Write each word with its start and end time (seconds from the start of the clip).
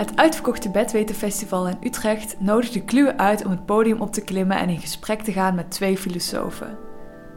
Het 0.00 0.16
uitverkochte 0.16 0.70
Bedwetenfestival 0.70 1.68
in 1.68 1.78
Utrecht 1.82 2.36
nodigde 2.38 2.84
Kluwe 2.84 3.16
uit 3.16 3.44
om 3.44 3.50
het 3.50 3.66
podium 3.66 4.00
op 4.00 4.12
te 4.12 4.24
klimmen 4.24 4.56
en 4.56 4.68
in 4.68 4.80
gesprek 4.80 5.22
te 5.22 5.32
gaan 5.32 5.54
met 5.54 5.70
twee 5.70 5.98
filosofen. 5.98 6.78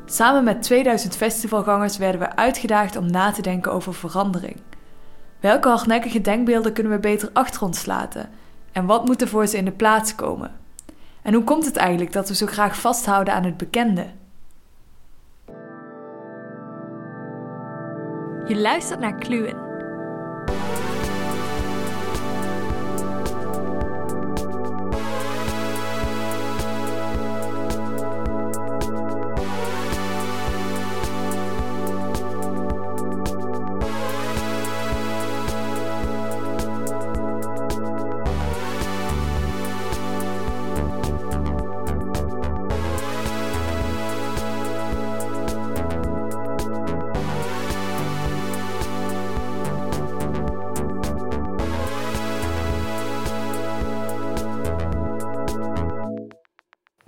Samen 0.05 0.43
met 0.43 0.61
2000 0.61 1.15
festivalgangers 1.15 1.97
werden 1.97 2.19
we 2.19 2.35
uitgedaagd 2.35 2.95
om 2.95 3.11
na 3.11 3.31
te 3.31 3.41
denken 3.41 3.71
over 3.71 3.93
verandering. 3.93 4.55
Welke 5.39 5.69
hardnekkige 5.69 6.21
denkbeelden 6.21 6.73
kunnen 6.73 6.91
we 6.91 6.99
beter 6.99 7.29
achter 7.33 7.61
ons 7.61 7.85
laten? 7.85 8.29
En 8.71 8.85
wat 8.85 9.05
moet 9.05 9.21
er 9.21 9.27
voor 9.27 9.47
ze 9.47 9.57
in 9.57 9.65
de 9.65 9.71
plaats 9.71 10.15
komen? 10.15 10.51
En 11.21 11.33
hoe 11.33 11.43
komt 11.43 11.65
het 11.65 11.75
eigenlijk 11.75 12.13
dat 12.13 12.27
we 12.27 12.35
zo 12.35 12.45
graag 12.45 12.79
vasthouden 12.79 13.33
aan 13.33 13.43
het 13.43 13.57
bekende? 13.57 14.05
Je 18.47 18.55
luistert 18.55 18.99
naar 18.99 19.15
Kluwen. 19.15 19.62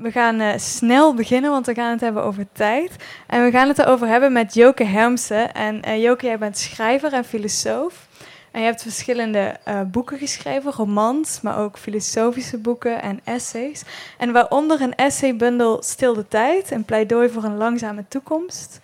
We 0.06 0.12
gaan 0.12 0.42
uh, 0.42 0.52
snel 0.56 1.14
beginnen, 1.14 1.52
want 1.52 1.66
we 1.66 1.74
gaan 1.74 1.92
het 1.92 2.02
hebben 2.02 2.24
over 2.24 2.46
tijd. 2.52 2.96
En 3.28 3.44
we 3.44 3.52
gaan 3.52 3.68
het 3.68 3.80
erover 3.80 4.08
hebben 4.08 4.32
met 4.32 4.54
Joke 4.54 4.84
Hermsen. 4.84 5.54
En 5.54 5.82
uh, 5.88 6.02
Joke, 6.02 6.26
jij 6.26 6.38
bent 6.38 6.58
schrijver 6.58 7.14
en 7.14 7.26
filosoof. 7.26 8.08
En 8.52 8.60
je 8.60 8.66
hebt 8.66 8.82
verschillende 8.82 9.56
uh, 9.68 9.82
boeken 9.82 10.18
geschreven, 10.18 10.72
romans, 10.72 11.42
maar 11.42 11.60
ook 11.60 11.78
filosofische 11.78 12.58
boeken 12.58 13.02
en 13.02 13.20
essays. 13.24 13.84
En 14.18 14.32
waaronder 14.32 14.82
een 14.82 14.96
essaybundel 14.96 15.84
Stil 15.84 16.14
de 16.14 16.28
Tijd, 16.28 16.72
een 16.72 16.86
pleidooi 16.86 17.30
voor 17.30 17.44
een 17.44 17.58
langzame 17.58 18.06
toekomst. 18.08 18.80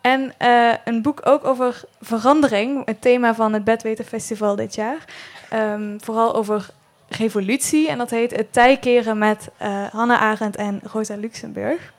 En 0.00 0.34
een 0.84 1.02
boek 1.02 1.20
ook 1.24 1.44
over 1.44 1.84
verandering, 2.00 2.86
het 2.86 3.00
thema 3.00 3.34
van 3.34 3.52
het 3.52 3.64
Bedweten 3.64 4.04
Festival 4.04 4.56
dit 4.56 4.74
jaar. 4.74 5.04
Um, 5.54 5.96
vooral 6.00 6.34
over 6.34 6.70
revolutie. 7.16 7.88
En 7.88 7.98
dat 7.98 8.10
heet 8.10 8.36
Het 8.36 8.52
tijkeren 8.52 9.18
met 9.18 9.48
uh, 9.62 9.84
Hannah 9.92 10.20
Arendt 10.20 10.56
en 10.56 10.80
Rosa 10.92 11.16
Luxemburg. 11.16 11.92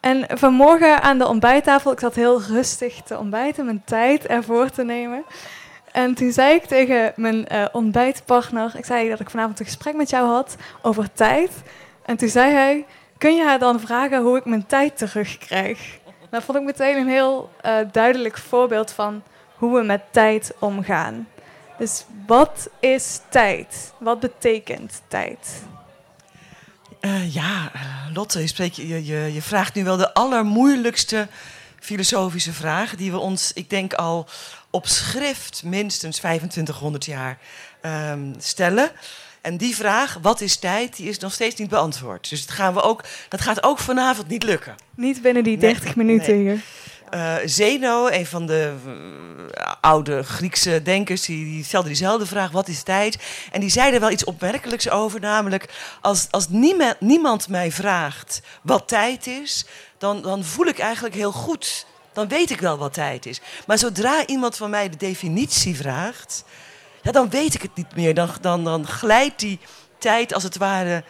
En 0.00 0.26
vanmorgen 0.38 1.02
aan 1.02 1.18
de 1.18 1.28
ontbijttafel, 1.28 1.92
ik 1.92 2.00
zat 2.00 2.14
heel 2.14 2.42
rustig 2.42 3.02
te 3.02 3.18
ontbijten, 3.18 3.64
mijn 3.64 3.82
tijd 3.84 4.26
ervoor 4.26 4.70
te 4.70 4.84
nemen. 4.84 5.24
En 5.92 6.14
toen 6.14 6.32
zei 6.32 6.54
ik 6.54 6.64
tegen 6.64 7.12
mijn 7.16 7.46
uh, 7.52 7.64
ontbijtpartner, 7.72 8.72
ik 8.76 8.84
zei 8.84 9.08
dat 9.08 9.20
ik 9.20 9.30
vanavond 9.30 9.58
een 9.58 9.64
gesprek 9.66 9.94
met 9.94 10.10
jou 10.10 10.28
had 10.28 10.56
over 10.82 11.12
tijd. 11.12 11.50
En 12.04 12.16
toen 12.16 12.28
zei 12.28 12.52
hij, 12.52 12.86
kun 13.18 13.36
je 13.36 13.44
haar 13.44 13.58
dan 13.58 13.80
vragen 13.80 14.22
hoe 14.22 14.36
ik 14.36 14.44
mijn 14.44 14.66
tijd 14.66 14.98
terugkrijg? 14.98 15.98
Dat 16.30 16.42
vond 16.42 16.58
ik 16.58 16.64
meteen 16.64 16.96
een 16.96 17.08
heel 17.08 17.50
uh, 17.66 17.76
duidelijk 17.92 18.38
voorbeeld 18.38 18.90
van 18.90 19.22
hoe 19.56 19.78
we 19.78 19.82
met 19.82 20.02
tijd 20.10 20.54
omgaan. 20.58 21.28
Dus 21.78 22.04
wat 22.26 22.68
is 22.80 23.20
tijd? 23.28 23.92
Wat 23.98 24.20
betekent 24.20 25.02
tijd? 25.08 25.62
Uh, 27.00 27.34
ja, 27.34 27.72
uh, 27.74 28.14
Lotte, 28.14 28.40
je, 28.40 28.46
spreekt, 28.46 28.76
je, 28.76 29.04
je, 29.04 29.32
je, 29.32 29.42
vraagt 29.42 29.74
nu 29.74 29.84
wel 29.84 29.96
de 29.96 30.14
allermoeilijkste 30.14 31.28
filosofische 31.80 32.52
vraag... 32.52 32.94
die 32.94 33.10
we 33.10 33.18
ons, 33.18 33.52
ik 33.52 33.70
denk 33.70 33.92
al 33.92 34.28
op 34.70 34.86
schrift 34.86 35.62
minstens 35.64 36.16
2500 36.16 37.04
jaar 37.04 37.38
um, 37.82 38.34
stellen. 38.38 38.90
En 39.40 39.56
die 39.56 39.76
vraag, 39.76 40.18
wat 40.22 40.40
is 40.40 40.56
tijd, 40.56 40.96
die 40.96 41.08
is 41.08 41.18
nog 41.18 41.32
steeds 41.32 41.54
niet 41.54 41.68
beantwoord. 41.68 42.30
Dus 42.30 42.46
dat, 42.46 42.54
gaan 42.54 42.74
we 42.74 42.82
ook, 42.82 43.04
dat 43.28 43.40
gaat 43.40 43.62
ook 43.62 43.78
vanavond 43.78 44.28
niet 44.28 44.42
lukken. 44.42 44.74
Niet 44.94 45.22
binnen 45.22 45.44
die 45.44 45.58
30 45.58 45.84
nee, 45.84 46.06
minuten 46.06 46.34
nee. 46.34 46.42
hier. 46.42 46.62
Uh, 47.14 47.34
Zeno, 47.44 48.06
een 48.06 48.26
van 48.26 48.46
de 48.46 48.74
uh, 48.86 49.72
oude 49.80 50.22
Griekse 50.22 50.82
denkers, 50.82 51.22
die, 51.22 51.44
die, 51.44 51.64
stelde 51.64 51.88
diezelfde 51.88 52.26
vraag: 52.26 52.50
wat 52.50 52.68
is 52.68 52.82
tijd? 52.82 53.18
En 53.52 53.60
die 53.60 53.70
zei 53.70 53.94
er 53.94 54.00
wel 54.00 54.10
iets 54.10 54.24
opmerkelijks 54.24 54.90
over, 54.90 55.20
namelijk 55.20 55.68
als, 56.00 56.26
als 56.30 56.48
niemand, 56.48 57.00
niemand 57.00 57.48
mij 57.48 57.72
vraagt 57.72 58.42
wat 58.62 58.88
tijd 58.88 59.26
is, 59.26 59.66
dan, 59.98 60.22
dan 60.22 60.44
voel 60.44 60.66
ik 60.66 60.78
eigenlijk 60.78 61.14
heel 61.14 61.32
goed. 61.32 61.86
Dan 62.12 62.28
weet 62.28 62.50
ik 62.50 62.60
wel 62.60 62.78
wat 62.78 62.92
tijd 62.94 63.26
is. 63.26 63.40
Maar 63.66 63.78
zodra 63.78 64.26
iemand 64.26 64.56
van 64.56 64.70
mij 64.70 64.88
de 64.88 64.96
definitie 64.96 65.76
vraagt, 65.76 66.44
ja, 67.02 67.12
dan 67.12 67.30
weet 67.30 67.54
ik 67.54 67.62
het 67.62 67.74
niet 67.74 67.96
meer. 67.96 68.14
Dan, 68.14 68.30
dan, 68.40 68.64
dan 68.64 68.86
glijdt 68.86 69.38
die 69.38 69.58
tijd 69.98 70.34
als 70.34 70.42
het 70.42 70.56
ware 70.56 71.04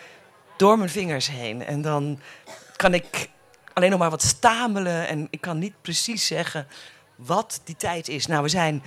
door 0.57 0.79
mijn 0.79 0.91
vingers 0.91 1.29
heen. 1.29 1.65
En 1.65 1.83
dan 1.83 2.21
kan 2.77 2.95
ik 2.95 3.29
alleen 3.77 3.91
nog 3.91 3.99
maar 3.99 4.11
wat 4.11 4.23
stamelen 4.23 5.09
en 5.09 5.27
ik 5.31 5.41
kan 5.41 5.59
niet 5.59 5.83
precies 5.83 6.27
zeggen 6.27 6.67
wat 7.17 7.61
die 7.65 7.77
tijd 7.77 8.09
is. 8.09 8.27
Nou, 8.27 8.43
we 8.43 8.49
zijn 8.49 8.83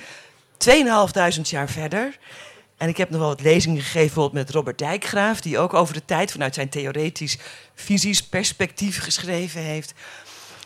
2.500 0.67 1.41
jaar 1.41 1.69
verder. 1.69 2.17
En 2.77 2.89
ik 2.89 2.97
heb 2.97 3.09
nog 3.09 3.19
wel 3.19 3.29
wat 3.29 3.41
lezingen 3.41 3.81
gegeven, 3.81 4.01
bijvoorbeeld 4.01 4.33
met 4.33 4.49
Robert 4.49 4.77
Dijkgraaf, 4.77 5.41
die 5.41 5.59
ook 5.59 5.73
over 5.73 5.93
de 5.93 6.05
tijd 6.05 6.31
vanuit 6.31 6.53
zijn 6.53 6.69
theoretisch 6.69 7.37
visies 7.75 8.23
perspectief 8.23 9.01
geschreven 9.01 9.61
heeft. 9.61 9.93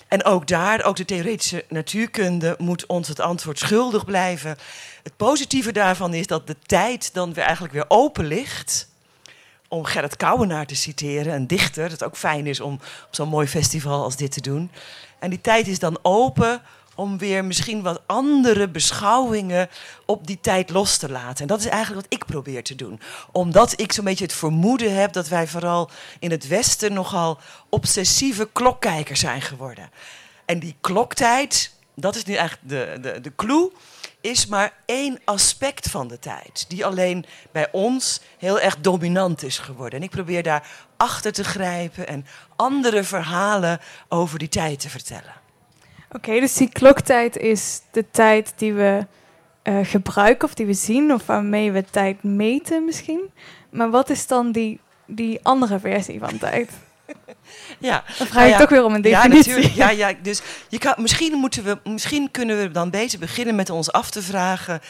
En 0.07 0.23
ook 0.23 0.47
daar, 0.47 0.83
ook 0.83 0.95
de 0.95 1.05
theoretische 1.05 1.65
natuurkunde, 1.69 2.55
moet 2.57 2.85
ons 2.85 3.07
het 3.07 3.19
antwoord 3.19 3.59
schuldig 3.59 4.05
blijven. 4.05 4.57
Het 5.03 5.17
positieve 5.17 5.71
daarvan 5.71 6.13
is 6.13 6.27
dat 6.27 6.47
de 6.47 6.55
tijd 6.65 7.13
dan 7.13 7.33
weer 7.33 7.43
eigenlijk 7.43 7.73
weer 7.73 7.85
open 7.87 8.25
ligt 8.25 8.91
om 9.73 9.85
Gerrit 9.85 10.17
Kouwenaar 10.17 10.65
te 10.65 10.75
citeren, 10.75 11.33
een 11.33 11.47
dichter, 11.47 11.89
dat 11.89 12.03
ook 12.03 12.17
fijn 12.17 12.47
is 12.47 12.59
om 12.59 12.73
op 12.73 13.07
zo'n 13.11 13.29
mooi 13.29 13.47
festival 13.47 14.03
als 14.03 14.15
dit 14.15 14.31
te 14.31 14.41
doen. 14.41 14.71
En 15.19 15.29
die 15.29 15.41
tijd 15.41 15.67
is 15.67 15.79
dan 15.79 15.99
open 16.01 16.61
om 16.95 17.17
weer 17.17 17.45
misschien 17.45 17.81
wat 17.81 18.01
andere 18.05 18.69
beschouwingen 18.69 19.69
op 20.05 20.27
die 20.27 20.39
tijd 20.41 20.69
los 20.69 20.97
te 20.97 21.09
laten. 21.09 21.41
En 21.41 21.47
dat 21.47 21.59
is 21.59 21.65
eigenlijk 21.65 22.01
wat 22.01 22.19
ik 22.19 22.25
probeer 22.25 22.63
te 22.63 22.75
doen. 22.75 22.99
Omdat 23.31 23.79
ik 23.79 23.91
zo'n 23.91 24.03
beetje 24.03 24.23
het 24.23 24.33
vermoeden 24.33 24.95
heb 24.95 25.13
dat 25.13 25.27
wij 25.27 25.47
vooral 25.47 25.89
in 26.19 26.31
het 26.31 26.47
Westen 26.47 26.93
nogal 26.93 27.39
obsessieve 27.69 28.49
klokkijkers 28.51 29.19
zijn 29.19 29.41
geworden. 29.41 29.89
En 30.45 30.59
die 30.59 30.75
kloktijd, 30.81 31.73
dat 31.95 32.15
is 32.15 32.23
nu 32.23 32.33
eigenlijk 32.33 32.69
de, 32.69 32.97
de, 33.01 33.21
de 33.21 33.31
clue 33.35 33.71
is 34.23 34.45
maar 34.45 34.73
één 34.85 35.19
aspect 35.25 35.89
van 35.89 36.07
de 36.07 36.19
tijd. 36.19 36.65
Die 36.67 36.85
alleen 36.85 37.25
bij 37.51 37.67
ons 37.71 38.21
heel 38.37 38.59
erg 38.59 38.77
dominant 38.77 39.43
is 39.43 39.57
geworden. 39.57 39.99
En 39.99 40.05
ik 40.05 40.11
probeer 40.11 40.43
daar 40.43 40.67
achter 40.97 41.31
te 41.31 41.43
grijpen 41.43 42.07
en 42.07 42.25
andere 42.55 43.03
verhalen 43.03 43.79
over 44.09 44.39
die 44.39 44.49
tijd 44.49 44.79
te 44.79 44.89
vertellen. 44.89 45.33
Oké, 46.11 46.39
dus 46.39 46.53
die 46.53 46.69
kloktijd 46.69 47.37
is 47.37 47.81
de 47.91 48.05
tijd 48.11 48.53
die 48.55 48.73
we 48.73 49.05
uh, 49.63 49.79
gebruiken 49.83 50.47
of 50.47 50.53
die 50.53 50.65
we 50.65 50.73
zien 50.73 51.13
of 51.13 51.25
waarmee 51.25 51.71
we 51.71 51.83
tijd 51.83 52.23
meten 52.23 52.85
misschien. 52.85 53.31
Maar 53.69 53.89
wat 53.89 54.09
is 54.09 54.27
dan 54.27 54.51
die, 54.51 54.79
die 55.05 55.39
andere 55.41 55.79
versie 55.79 56.19
van 56.19 56.37
tijd? 56.37 56.71
Ja. 57.79 58.03
Dan 58.17 58.27
vraag 58.27 58.27
ik 58.27 58.33
nou 58.33 58.49
ja, 58.49 58.57
toch 58.57 58.69
weer 58.69 58.83
om 58.83 58.93
een 58.93 59.01
definitie. 59.01 59.51
Ja, 59.51 59.57
natuurlijk. 59.57 59.75
Ja, 59.75 59.89
ja, 59.89 60.13
dus 60.21 60.41
je 60.69 60.77
kan, 60.77 60.93
misschien, 60.97 61.33
moeten 61.33 61.63
we, 61.63 61.77
misschien 61.89 62.31
kunnen 62.31 62.57
we 62.57 62.71
dan 62.71 62.89
beter 62.89 63.19
beginnen 63.19 63.55
met 63.55 63.69
ons 63.69 63.91
af 63.91 64.09
te 64.09 64.21
vragen 64.21 64.81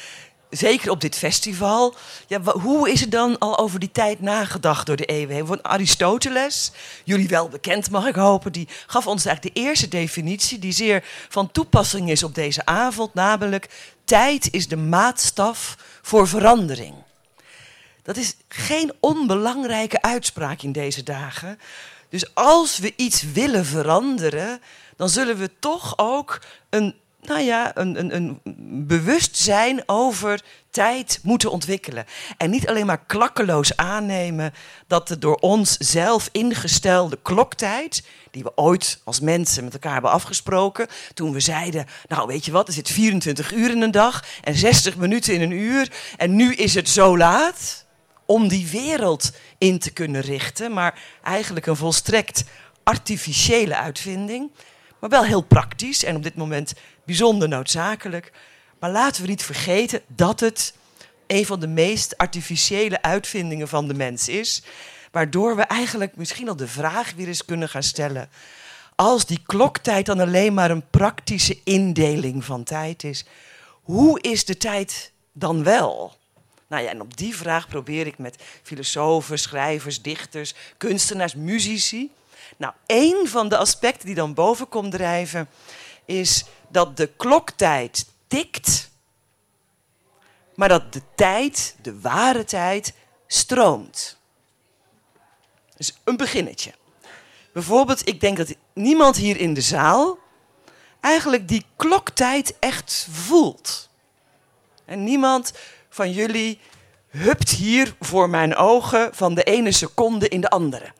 zeker 0.57 0.91
op 0.91 1.01
dit 1.01 1.15
festival. 1.15 1.95
Ja, 2.27 2.41
hoe 2.41 2.91
is 2.91 3.01
er 3.01 3.09
dan 3.09 3.37
al 3.37 3.57
over 3.57 3.79
die 3.79 3.91
tijd 3.91 4.21
nagedacht 4.21 4.85
door 4.85 4.95
de 4.95 5.05
eeuwen? 5.05 5.47
Van 5.47 5.63
Aristoteles, 5.63 6.71
jullie 7.03 7.27
wel 7.27 7.49
bekend 7.49 7.89
mag 7.89 8.07
ik 8.07 8.15
hopen, 8.15 8.51
die 8.51 8.67
gaf 8.87 9.07
ons 9.07 9.25
eigenlijk 9.25 9.55
de 9.55 9.61
eerste 9.61 9.87
definitie 9.87 10.59
die 10.59 10.71
zeer 10.71 11.03
van 11.29 11.51
toepassing 11.51 12.09
is 12.09 12.23
op 12.23 12.35
deze 12.35 12.65
avond, 12.65 13.13
namelijk 13.13 13.69
tijd 14.05 14.47
is 14.51 14.67
de 14.67 14.77
maatstaf 14.77 15.77
voor 16.01 16.27
verandering. 16.27 16.95
Dat 18.03 18.17
is 18.17 18.35
geen 18.47 18.93
onbelangrijke 18.99 20.01
uitspraak 20.01 20.61
in 20.61 20.71
deze 20.71 21.03
dagen. 21.03 21.59
Dus 22.13 22.35
als 22.35 22.77
we 22.77 22.93
iets 22.95 23.31
willen 23.31 23.65
veranderen, 23.65 24.61
dan 24.95 25.09
zullen 25.09 25.37
we 25.37 25.51
toch 25.59 25.93
ook 25.97 26.41
een 26.69 26.95
nou 27.21 27.41
ja, 27.41 27.71
een, 27.77 27.99
een, 27.99 28.15
een 28.15 28.39
bewustzijn 28.87 29.83
over 29.85 30.41
tijd 30.69 31.19
moeten 31.23 31.51
ontwikkelen. 31.51 32.05
En 32.37 32.49
niet 32.49 32.67
alleen 32.67 32.85
maar 32.85 33.05
klakkeloos 33.05 33.77
aannemen 33.77 34.53
dat 34.87 35.07
de 35.07 35.17
door 35.17 35.35
ons 35.35 35.77
zelf 35.77 36.29
ingestelde 36.31 37.19
kloktijd, 37.21 38.03
die 38.31 38.43
we 38.43 38.51
ooit 38.55 39.01
als 39.03 39.19
mensen 39.19 39.63
met 39.63 39.73
elkaar 39.73 39.93
hebben 39.93 40.11
afgesproken, 40.11 40.87
toen 41.13 41.33
we 41.33 41.39
zeiden, 41.39 41.85
nou 42.07 42.27
weet 42.27 42.45
je 42.45 42.51
wat, 42.51 42.67
er 42.67 42.73
zit 42.73 42.89
24 42.89 43.53
uur 43.53 43.69
in 43.71 43.81
een 43.81 43.91
dag 43.91 44.23
en 44.41 44.55
60 44.55 44.95
minuten 44.95 45.33
in 45.33 45.41
een 45.41 45.51
uur 45.51 45.91
en 46.17 46.35
nu 46.35 46.53
is 46.53 46.73
het 46.73 46.89
zo 46.89 47.17
laat 47.17 47.82
om 48.33 48.47
die 48.47 48.67
wereld 48.67 49.31
in 49.57 49.79
te 49.79 49.91
kunnen 49.91 50.21
richten, 50.21 50.73
maar 50.73 50.99
eigenlijk 51.23 51.65
een 51.65 51.75
volstrekt 51.75 52.43
artificiële 52.83 53.75
uitvinding, 53.75 54.51
maar 54.99 55.09
wel 55.09 55.23
heel 55.23 55.41
praktisch 55.41 56.03
en 56.03 56.15
op 56.15 56.23
dit 56.23 56.35
moment 56.35 56.73
bijzonder 57.05 57.47
noodzakelijk. 57.47 58.31
Maar 58.79 58.91
laten 58.91 59.21
we 59.21 59.27
niet 59.27 59.43
vergeten 59.43 60.01
dat 60.07 60.39
het 60.39 60.73
een 61.27 61.45
van 61.45 61.59
de 61.59 61.67
meest 61.67 62.17
artificiële 62.17 63.01
uitvindingen 63.01 63.67
van 63.67 63.87
de 63.87 63.93
mens 63.93 64.27
is. 64.27 64.63
Waardoor 65.11 65.55
we 65.55 65.61
eigenlijk 65.61 66.15
misschien 66.15 66.49
al 66.49 66.55
de 66.55 66.67
vraag 66.67 67.13
weer 67.15 67.27
eens 67.27 67.45
kunnen 67.45 67.69
gaan 67.69 67.83
stellen. 67.83 68.29
Als 68.95 69.25
die 69.25 69.41
kloktijd 69.45 70.05
dan 70.05 70.19
alleen 70.19 70.53
maar 70.53 70.71
een 70.71 70.89
praktische 70.89 71.59
indeling 71.63 72.45
van 72.45 72.63
tijd 72.63 73.03
is, 73.03 73.25
hoe 73.81 74.21
is 74.21 74.45
de 74.45 74.57
tijd 74.57 75.11
dan 75.33 75.63
wel? 75.63 76.21
Nou 76.73 76.85
ja, 76.85 76.91
en 76.91 77.01
op 77.01 77.17
die 77.17 77.35
vraag 77.35 77.67
probeer 77.67 78.07
ik 78.07 78.17
met 78.17 78.35
filosofen, 78.63 79.39
schrijvers, 79.39 80.01
dichters, 80.01 80.53
kunstenaars, 80.77 81.35
muzici. 81.35 82.11
Nou, 82.57 82.73
één 82.85 83.27
van 83.27 83.49
de 83.49 83.57
aspecten 83.57 84.05
die 84.05 84.15
dan 84.15 84.33
boven 84.33 84.69
komt 84.69 84.91
drijven, 84.91 85.49
is 86.05 86.45
dat 86.67 86.97
de 86.97 87.07
kloktijd 87.17 88.05
tikt, 88.27 88.89
maar 90.55 90.69
dat 90.69 90.93
de 90.93 91.01
tijd, 91.15 91.75
de 91.81 91.99
ware 91.99 92.43
tijd, 92.43 92.93
stroomt. 93.27 94.17
Dus 95.77 95.97
een 96.03 96.17
beginnetje. 96.17 96.73
Bijvoorbeeld, 97.51 98.07
ik 98.07 98.21
denk 98.21 98.37
dat 98.37 98.55
niemand 98.73 99.15
hier 99.15 99.37
in 99.37 99.53
de 99.53 99.61
zaal 99.61 100.17
eigenlijk 100.99 101.47
die 101.47 101.65
kloktijd 101.75 102.55
echt 102.59 103.07
voelt. 103.11 103.89
En 104.85 105.03
niemand 105.03 105.53
van 105.93 106.11
jullie 106.11 106.59
hupt 107.09 107.49
hier 107.49 107.95
voor 107.99 108.29
mijn 108.29 108.55
ogen 108.55 109.09
van 109.13 109.33
de 109.33 109.43
ene 109.43 109.71
seconde 109.71 110.27
in 110.27 110.41
de 110.41 110.49
andere. 110.49 110.91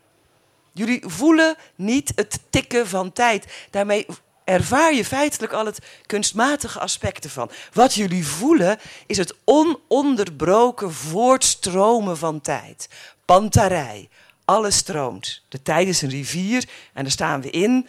Jullie 0.74 1.04
voelen 1.06 1.56
niet 1.76 2.12
het 2.16 2.40
tikken 2.50 2.88
van 2.88 3.12
tijd. 3.12 3.68
Daarmee 3.70 4.06
ervaar 4.44 4.94
je 4.94 5.06
feitelijk 5.06 5.54
al 5.54 5.66
het 5.66 5.80
kunstmatige 6.06 6.80
aspect 6.80 7.24
ervan. 7.24 7.50
Wat 7.74 7.94
jullie 7.94 8.28
voelen 8.28 8.80
is 9.08 9.18
het 9.18 9.36
ononderbroken 9.44 10.94
voortstromen 10.94 12.18
van 12.18 12.42
tijd. 12.42 12.90
Pantarij. 13.26 14.10
Alles 14.46 14.76
stroomt. 14.76 15.44
De 15.50 15.62
tijd 15.62 15.88
is 15.88 16.02
een 16.02 16.10
rivier 16.10 16.70
en 16.94 17.04
daar 17.04 17.12
staan 17.12 17.42
we 17.42 17.50
in. 17.50 17.88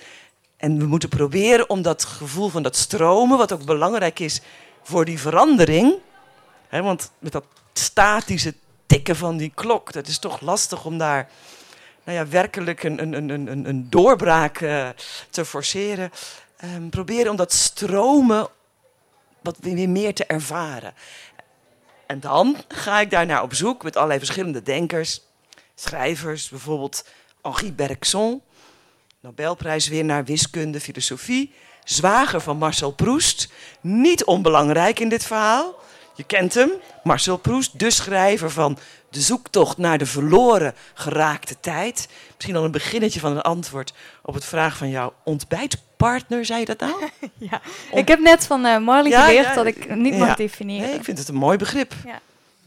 En 0.56 0.78
we 0.78 0.86
moeten 0.86 1.08
proberen 1.08 1.70
om 1.70 1.82
dat 1.82 2.04
gevoel 2.04 2.48
van 2.48 2.62
dat 2.62 2.76
stromen, 2.76 3.38
wat 3.38 3.52
ook 3.52 3.64
belangrijk 3.64 4.18
is 4.18 4.40
voor 4.82 5.04
die 5.04 5.20
verandering. 5.20 5.94
Want 6.82 7.10
met 7.18 7.32
dat 7.32 7.44
statische 7.72 8.54
tikken 8.86 9.16
van 9.16 9.36
die 9.36 9.52
klok, 9.54 9.92
dat 9.92 10.06
is 10.06 10.18
toch 10.18 10.40
lastig 10.40 10.84
om 10.84 10.98
daar 10.98 11.30
nou 12.04 12.18
ja, 12.18 12.26
werkelijk 12.26 12.82
een, 12.82 13.02
een, 13.02 13.12
een, 13.12 13.50
een, 13.50 13.68
een 13.68 13.90
doorbraak 13.90 14.60
uh, 14.60 14.88
te 15.30 15.44
forceren 15.44 16.10
um, 16.64 16.90
proberen 16.90 17.30
om 17.30 17.36
dat 17.36 17.52
stromen 17.52 18.48
wat 19.42 19.56
weer 19.60 19.88
meer 19.88 20.14
te 20.14 20.24
ervaren. 20.26 20.94
En 22.06 22.20
dan 22.20 22.56
ga 22.68 23.00
ik 23.00 23.10
daarnaar 23.10 23.42
op 23.42 23.54
zoek 23.54 23.82
met 23.82 23.96
allerlei 23.96 24.18
verschillende 24.18 24.62
denkers, 24.62 25.20
schrijvers, 25.74 26.48
bijvoorbeeld 26.48 27.04
Henri 27.42 27.72
Bergson, 27.72 28.42
Nobelprijswinnaar 29.20 30.24
wiskunde, 30.24 30.80
filosofie, 30.80 31.54
zwager 31.84 32.40
van 32.40 32.56
Marcel 32.56 32.90
Proust, 32.92 33.48
niet 33.80 34.24
onbelangrijk 34.24 35.00
in 35.00 35.08
dit 35.08 35.24
verhaal. 35.24 35.82
Je 36.14 36.24
kent 36.24 36.54
hem, 36.54 36.70
Marcel 37.02 37.36
Proust, 37.36 37.78
de 37.78 37.90
schrijver 37.90 38.50
van 38.50 38.78
De 39.10 39.20
zoektocht 39.20 39.78
naar 39.78 39.98
de 39.98 40.06
verloren 40.06 40.74
geraakte 40.94 41.60
tijd. 41.60 42.08
Misschien 42.34 42.56
al 42.56 42.64
een 42.64 42.70
beginnetje 42.70 43.20
van 43.20 43.32
een 43.32 43.42
antwoord 43.42 43.92
op 44.22 44.34
het 44.34 44.44
vraag 44.44 44.76
van 44.76 44.88
jouw 44.88 45.12
ontbijtpartner, 45.24 46.44
zei 46.44 46.60
je 46.60 46.66
dat 46.66 46.80
nou? 46.80 46.94
ja, 47.50 47.60
ik 47.92 48.08
heb 48.08 48.18
net 48.18 48.46
van 48.46 48.66
uh, 48.66 48.78
Marley 48.78 49.10
geleerd 49.10 49.54
dat 49.54 49.66
ik 49.66 49.94
niet 49.94 50.18
mag 50.18 50.36
definiëren. 50.36 50.86
Nee, 50.86 50.96
ik 50.96 51.04
vind 51.04 51.18
het 51.18 51.28
een 51.28 51.34
mooi 51.34 51.58
begrip. 51.58 51.94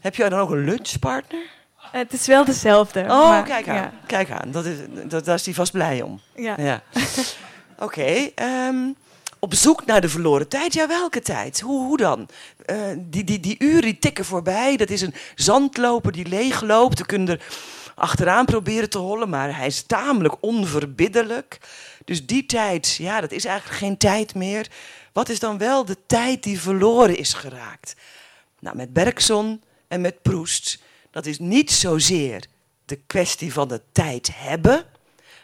Heb 0.00 0.14
jij 0.14 0.28
dan 0.28 0.40
ook 0.40 0.50
een 0.50 0.64
lunchpartner? 0.64 1.56
het 1.92 2.12
is 2.12 2.26
wel 2.26 2.44
dezelfde. 2.44 3.00
Oh, 3.00 3.28
maar, 3.28 3.42
kijk 3.42 3.68
aan. 3.68 3.90
Kijk 4.06 4.30
aan. 4.30 4.50
Dat 4.50 4.64
is, 4.64 4.76
dat, 5.04 5.24
daar 5.24 5.34
is 5.34 5.44
hij 5.44 5.54
vast 5.54 5.72
blij 5.72 6.02
om. 6.02 6.20
Ja. 6.34 6.54
ja. 6.58 6.82
Oké. 7.78 8.30
Ehm, 8.34 8.76
op 9.38 9.54
zoek 9.54 9.86
naar 9.86 10.00
de 10.00 10.08
verloren 10.08 10.48
tijd. 10.48 10.72
Ja, 10.72 10.88
welke 10.88 11.20
tijd? 11.20 11.60
Hoe, 11.60 11.86
hoe 11.86 11.96
dan? 11.96 12.28
Uh, 12.66 12.76
die, 12.96 13.24
die, 13.24 13.40
die 13.40 13.56
uren 13.58 13.82
die 13.82 13.98
tikken 13.98 14.24
voorbij. 14.24 14.76
Dat 14.76 14.90
is 14.90 15.00
een 15.00 15.14
zandloper 15.34 16.12
die 16.12 16.28
leegloopt. 16.28 16.98
We 16.98 17.06
kunnen 17.06 17.28
er 17.28 17.44
achteraan 17.94 18.44
proberen 18.44 18.90
te 18.90 18.98
hollen, 18.98 19.28
maar 19.28 19.56
hij 19.56 19.66
is 19.66 19.82
tamelijk 19.82 20.34
onverbiddelijk. 20.40 21.58
Dus 22.04 22.26
die 22.26 22.46
tijd, 22.46 22.94
ja, 22.94 23.20
dat 23.20 23.32
is 23.32 23.44
eigenlijk 23.44 23.78
geen 23.78 23.96
tijd 23.96 24.34
meer. 24.34 24.70
Wat 25.12 25.28
is 25.28 25.38
dan 25.38 25.58
wel 25.58 25.84
de 25.84 25.96
tijd 26.06 26.42
die 26.42 26.60
verloren 26.60 27.16
is 27.16 27.32
geraakt? 27.32 27.96
Nou, 28.60 28.76
met 28.76 28.92
Bergson 28.92 29.62
en 29.88 30.00
met 30.00 30.22
Proust, 30.22 30.78
dat 31.10 31.26
is 31.26 31.38
niet 31.38 31.70
zozeer 31.70 32.46
de 32.84 32.98
kwestie 33.06 33.52
van 33.52 33.68
de 33.68 33.80
tijd 33.92 34.30
hebben, 34.34 34.84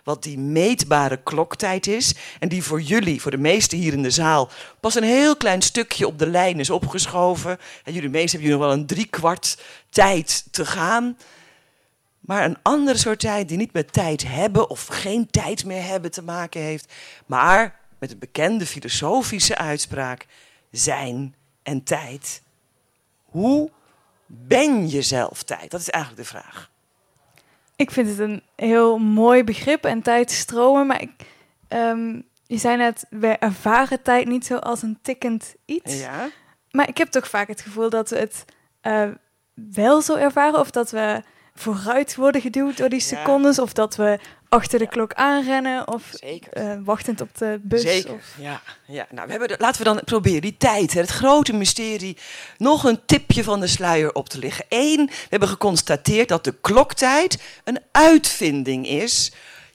wat 0.05 0.23
die 0.23 0.39
meetbare 0.39 1.17
kloktijd 1.23 1.87
is. 1.87 2.15
En 2.39 2.49
die 2.49 2.63
voor 2.63 2.81
jullie, 2.81 3.21
voor 3.21 3.31
de 3.31 3.39
meesten 3.39 3.79
hier 3.79 3.93
in 3.93 4.03
de 4.03 4.11
zaal, 4.11 4.49
pas 4.81 4.95
een 4.95 5.03
heel 5.03 5.37
klein 5.37 5.63
stukje 5.63 6.07
op 6.07 6.19
de 6.19 6.27
lijn 6.27 6.61
is 6.61 6.71
opgeschoven. 6.71 7.59
En 7.85 7.93
jullie 7.93 8.09
meesten 8.09 8.41
hebben 8.41 8.59
nog 8.59 8.67
wel 8.69 8.77
een 8.77 8.87
driekwart 8.87 9.59
tijd 9.91 10.45
te 10.51 10.67
gaan. 10.67 11.17
Maar 12.21 12.45
een 12.45 12.59
andere 12.63 12.99
soort 12.99 13.21
tijd 13.21 13.49
die 13.49 13.57
niet 13.57 13.73
met 13.73 13.93
tijd 13.93 14.29
hebben 14.29 14.71
of 14.71 14.87
geen 14.87 15.31
tijd 15.31 15.65
meer 15.65 15.83
hebben 15.83 16.11
te 16.11 16.23
maken 16.23 16.61
heeft, 16.61 16.93
maar 17.27 17.81
met 17.99 18.13
een 18.13 18.19
bekende 18.19 18.67
filosofische 18.67 19.57
uitspraak: 19.57 20.27
zijn 20.71 21.35
en 21.63 21.83
tijd. 21.83 22.43
Hoe 23.25 23.71
ben 24.27 24.91
je 24.91 25.03
zelf 25.03 25.43
tijd? 25.43 25.71
Dat 25.71 25.81
is 25.81 25.91
eigenlijk 25.91 26.23
de 26.23 26.29
vraag. 26.29 26.71
Ik 27.77 27.91
vind 27.91 28.09
het 28.09 28.19
een 28.19 28.43
heel 28.57 28.99
mooi 28.99 29.45
begrip 29.45 29.85
en 29.85 30.03
tijd 30.03 30.31
stromen, 30.31 30.87
maar 30.87 31.03
ik, 31.03 31.11
um, 31.69 32.29
je 32.47 32.57
zei 32.57 32.77
net, 32.77 33.07
we 33.11 33.29
ervaren 33.29 34.03
tijd 34.03 34.27
niet 34.27 34.47
zo 34.47 34.57
als 34.57 34.83
een 34.83 34.99
tikkend 35.03 35.55
iets. 35.65 36.01
Ja. 36.01 36.29
Maar 36.71 36.89
ik 36.89 36.99
heb 36.99 37.09
toch 37.09 37.29
vaak 37.29 37.49
het 37.49 37.61
gevoel 37.61 37.91
dat 37.91 38.11
we 38.11 38.19
het 38.19 38.45
uh, 38.83 39.11
wel 39.55 40.03
zo 40.03 40.15
ervaren 40.15 40.61
of 40.61 40.71
dat 40.71 40.91
we 40.91 41.23
vooruit 41.55 42.15
worden 42.15 42.41
geduwd 42.41 42.77
door 42.77 42.89
die 42.89 43.01
secondes. 43.01 43.59
Of 43.59 43.73
dat 43.73 43.97
we 43.97 44.19
achter 44.55 44.79
de 44.79 44.89
klok 44.89 45.13
aanrennen. 45.13 45.89
Of 45.89 46.11
uh, 46.23 46.73
wachtend 46.85 47.21
op 47.21 47.39
de 47.39 47.61
bus. 47.63 47.83
Zeker, 47.83 48.13
of... 48.13 48.35
ja. 48.39 48.63
ja. 48.87 49.07
Nou, 49.11 49.27
we 49.27 49.33
hebben 49.33 49.57
laten 49.59 49.79
we 49.79 49.85
dan 49.85 50.01
proberen 50.05 50.41
die 50.41 50.57
tijd, 50.57 50.93
hè, 50.93 51.01
het 51.01 51.11
grote 51.11 51.53
mysterie, 51.53 52.17
nog 52.59 52.85
een 52.85 53.01
tipje 53.07 53.45
van 53.45 53.61
de 53.61 53.67
sluier 53.67 54.15
op 54.15 54.29
te 54.29 54.39
liggen. 54.39 54.65
Eén, 54.69 55.07
we 55.07 55.27
hebben 55.29 55.49
geconstateerd 55.49 56.29
dat 56.29 56.45
de 56.45 56.55
kloktijd 56.61 57.43
een 57.65 57.81
uitvinding 57.93 58.89
is 58.89 59.33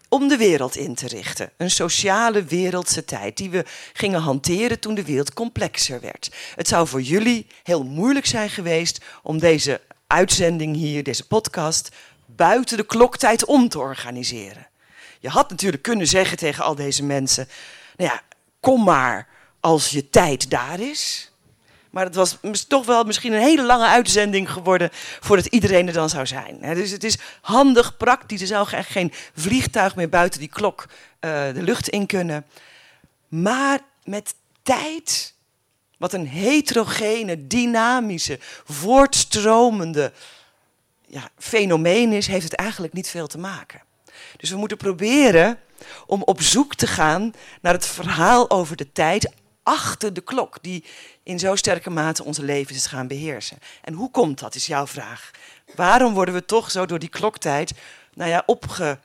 om 0.10 0.28
de 0.28 0.38
wereld 0.38 0.76
in 0.76 0.96
te 0.96 1.08
richten. 1.08 1.52
Een 1.58 1.72
sociale 1.72 2.44
wereldse 2.44 3.06
tijd 3.06 3.38
die 3.38 3.50
we 3.50 3.66
gingen 3.94 4.20
hanteren 4.20 4.80
toen 4.80 4.96
de 4.96 5.06
wereld 5.06 5.34
complexer 5.34 6.00
werd. 6.00 6.32
Het 6.56 6.68
zou 6.68 6.88
voor 6.88 7.02
jullie 7.02 7.48
heel 7.64 7.84
moeilijk 7.84 8.26
zijn 8.26 8.50
geweest 8.50 9.02
om 9.24 9.40
deze 9.40 9.82
uitzending 10.08 10.76
hier, 10.76 11.04
deze 11.04 11.28
podcast, 11.28 11.90
buiten 12.36 12.78
de 12.78 12.86
kloktijd 12.86 13.46
om 13.46 13.70
te 13.70 13.80
organiseren. 13.80 14.68
Je 15.20 15.30
had 15.30 15.50
natuurlijk 15.50 15.84
kunnen 15.84 16.08
zeggen 16.08 16.38
tegen 16.38 16.64
al 16.64 16.76
deze 16.76 17.04
mensen: 17.04 17.48
Nou 17.98 18.12
ja, 18.12 18.22
kom 18.60 18.84
maar 18.84 19.28
als 19.60 19.90
je 19.90 20.10
tijd 20.10 20.50
daar 20.50 20.80
is. 20.80 21.32
Maar 21.90 22.06
het 22.06 22.16
was 22.16 22.38
toch 22.68 22.86
wel 22.86 23.04
misschien 23.04 23.34
een 23.34 23.42
hele 23.42 23.64
lange 23.64 23.86
uitzending 23.86 24.52
geworden 24.52 24.90
voordat 25.20 25.46
iedereen 25.46 25.88
er 25.88 25.94
dan 25.94 26.10
zou 26.10 26.26
zijn. 26.26 26.60
Dus 26.62 26.92
het 26.92 27.04
is 27.04 27.18
handig, 27.42 27.98
praktisch. 27.98 28.42
Er 28.42 28.48
zou 28.48 28.68
geen 28.68 29.14
vliegtuig 29.36 29.96
meer 29.96 30.10
buiten 30.10 30.40
die 30.40 30.50
klok 30.50 30.86
uh, 30.86 30.92
de 31.54 31.62
lucht 31.64 31.90
in 31.90 32.06
kunnen. 32.06 32.46
Maar 33.28 33.80
met 34.04 34.34
tijd 34.64 35.34
wat 35.98 36.14
een 36.14 36.28
heterogene, 36.28 37.48
dynamische, 37.48 38.40
voortstromende 38.66 40.12
ja, 41.10 41.30
fenomeen 41.38 42.14
is, 42.14 42.28
heeft 42.28 42.44
het 42.44 42.54
eigenlijk 42.54 42.94
niet 42.94 43.10
veel 43.10 43.28
te 43.28 43.38
maken. 43.38 43.82
Dus 44.38 44.50
we 44.50 44.58
moeten 44.58 44.78
proberen 44.78 45.60
om 46.06 46.22
op 46.24 46.42
zoek 46.42 46.76
te 46.76 46.88
gaan 46.88 47.34
naar 47.62 47.74
het 47.74 47.86
verhaal 47.86 48.50
over 48.50 48.76
de 48.76 48.92
tijd 48.92 49.32
achter 49.64 50.14
de 50.14 50.22
klok, 50.22 50.58
die 50.62 50.84
in 51.24 51.40
zo 51.40 51.56
sterke 51.56 51.90
mate 51.90 52.24
onze 52.24 52.44
levens 52.44 52.88
gaan 52.88 53.08
beheersen. 53.08 53.58
En 53.82 53.94
hoe 53.94 54.12
komt 54.12 54.40
dat, 54.40 54.56
is 54.56 54.66
jouw 54.66 54.88
vraag. 54.88 55.32
Waarom 55.76 56.14
worden 56.14 56.34
we 56.34 56.46
toch 56.46 56.72
zo 56.72 56.86
door 56.86 57.00
die 57.00 57.10
kloktijd 57.10 57.74
nou 58.14 58.30
ja, 58.30 58.44
opge, 58.46 59.00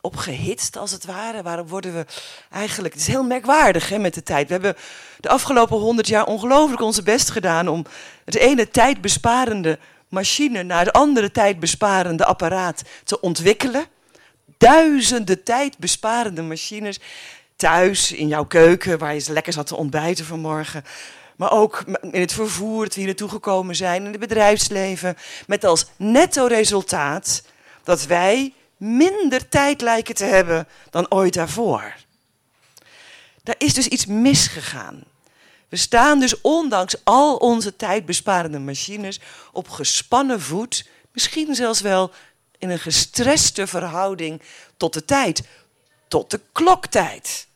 opgehitst, 0.00 0.76
als 0.76 0.90
het 0.90 1.04
ware? 1.04 1.42
Waarom 1.42 1.66
worden 1.66 1.94
we 1.94 2.06
eigenlijk... 2.50 2.94
Het 2.94 3.02
is 3.02 3.08
heel 3.08 3.24
merkwaardig 3.24 3.88
hè, 3.88 3.98
met 3.98 4.14
de 4.14 4.22
tijd. 4.22 4.46
We 4.46 4.52
hebben 4.52 4.76
de 5.20 5.28
afgelopen 5.28 5.78
honderd 5.78 6.08
jaar 6.08 6.26
ongelooflijk 6.26 6.82
onze 6.82 7.02
best 7.02 7.30
gedaan... 7.30 7.68
om 7.68 7.84
het 8.24 8.34
ene 8.34 8.70
tijdbesparende 8.70 9.78
machine 10.16 10.62
naar 10.62 10.84
het 10.84 10.92
andere 10.92 11.30
tijdbesparende 11.30 12.24
apparaat 12.24 12.82
te 13.04 13.20
ontwikkelen. 13.20 13.84
Duizenden 14.58 15.42
tijdbesparende 15.42 16.42
machines 16.42 17.00
thuis, 17.56 18.12
in 18.12 18.28
jouw 18.28 18.44
keuken, 18.44 18.98
waar 18.98 19.14
je 19.14 19.32
lekker 19.32 19.52
zat 19.52 19.66
te 19.66 19.76
ontbijten 19.76 20.24
vanmorgen. 20.24 20.84
Maar 21.36 21.52
ook 21.52 21.84
in 22.00 22.20
het 22.20 22.32
vervoer, 22.32 22.84
dat 22.84 22.94
hier 22.94 23.06
naartoe 23.06 23.28
gekomen 23.28 23.76
zijn, 23.76 24.04
in 24.04 24.10
het 24.10 24.20
bedrijfsleven. 24.20 25.16
Met 25.46 25.64
als 25.64 25.86
netto 25.96 26.46
resultaat 26.46 27.42
dat 27.84 28.06
wij 28.06 28.52
minder 28.76 29.48
tijd 29.48 29.80
lijken 29.80 30.14
te 30.14 30.24
hebben 30.24 30.68
dan 30.90 31.10
ooit 31.10 31.34
daarvoor. 31.34 31.94
Daar 33.42 33.54
is 33.58 33.74
dus 33.74 33.88
iets 33.88 34.06
misgegaan. 34.06 35.04
We 35.76 35.82
staan 35.82 36.20
dus 36.20 36.40
ondanks 36.40 36.96
al 37.04 37.36
onze 37.36 37.76
tijdbesparende 37.76 38.58
machines 38.58 39.20
op 39.52 39.68
gespannen 39.68 40.40
voet, 40.40 40.88
misschien 41.12 41.54
zelfs 41.54 41.80
wel 41.80 42.10
in 42.58 42.70
een 42.70 42.78
gestreste 42.78 43.66
verhouding 43.66 44.42
tot 44.76 44.92
de 44.92 45.04
tijd, 45.04 45.42
tot 46.08 46.30
de 46.30 46.40
kloktijd. 46.52 47.46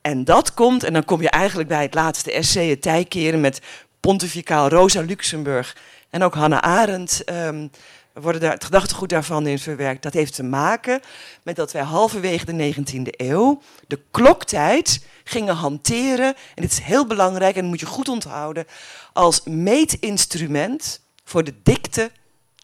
En 0.00 0.24
dat 0.24 0.54
komt, 0.54 0.82
en 0.82 0.92
dan 0.92 1.04
kom 1.04 1.22
je 1.22 1.30
eigenlijk 1.30 1.68
bij 1.68 1.82
het 1.82 1.94
laatste 1.94 2.32
essay, 2.32 2.68
het 2.68 2.82
tijkeren 2.82 3.40
met 3.40 3.60
pontificaal 4.00 4.68
Rosa 4.68 5.00
Luxemburg 5.00 5.76
en 6.10 6.22
ook 6.22 6.34
Hannah 6.34 6.62
Arendt. 6.62 7.30
Um, 7.30 7.70
worden 8.20 8.40
daar, 8.40 8.52
het 8.52 8.64
gedachtegoed 8.64 9.08
daarvan 9.08 9.46
in 9.46 9.58
verwerkt. 9.58 10.02
Dat 10.02 10.12
heeft 10.12 10.34
te 10.34 10.42
maken 10.42 11.00
met 11.42 11.56
dat 11.56 11.72
wij 11.72 11.82
halverwege 11.82 12.44
de 12.44 12.74
19e 12.74 13.02
eeuw 13.10 13.62
de 13.86 14.00
kloktijd 14.10 15.04
gingen 15.24 15.54
hanteren. 15.54 16.34
En 16.54 16.62
dit 16.62 16.72
is 16.72 16.78
heel 16.78 17.06
belangrijk 17.06 17.54
en 17.54 17.60
dat 17.60 17.70
moet 17.70 17.80
je 17.80 17.86
goed 17.86 18.08
onthouden. 18.08 18.64
Als 19.12 19.42
meetinstrument 19.44 21.00
voor 21.24 21.44
de 21.44 21.54
dikte 21.62 22.10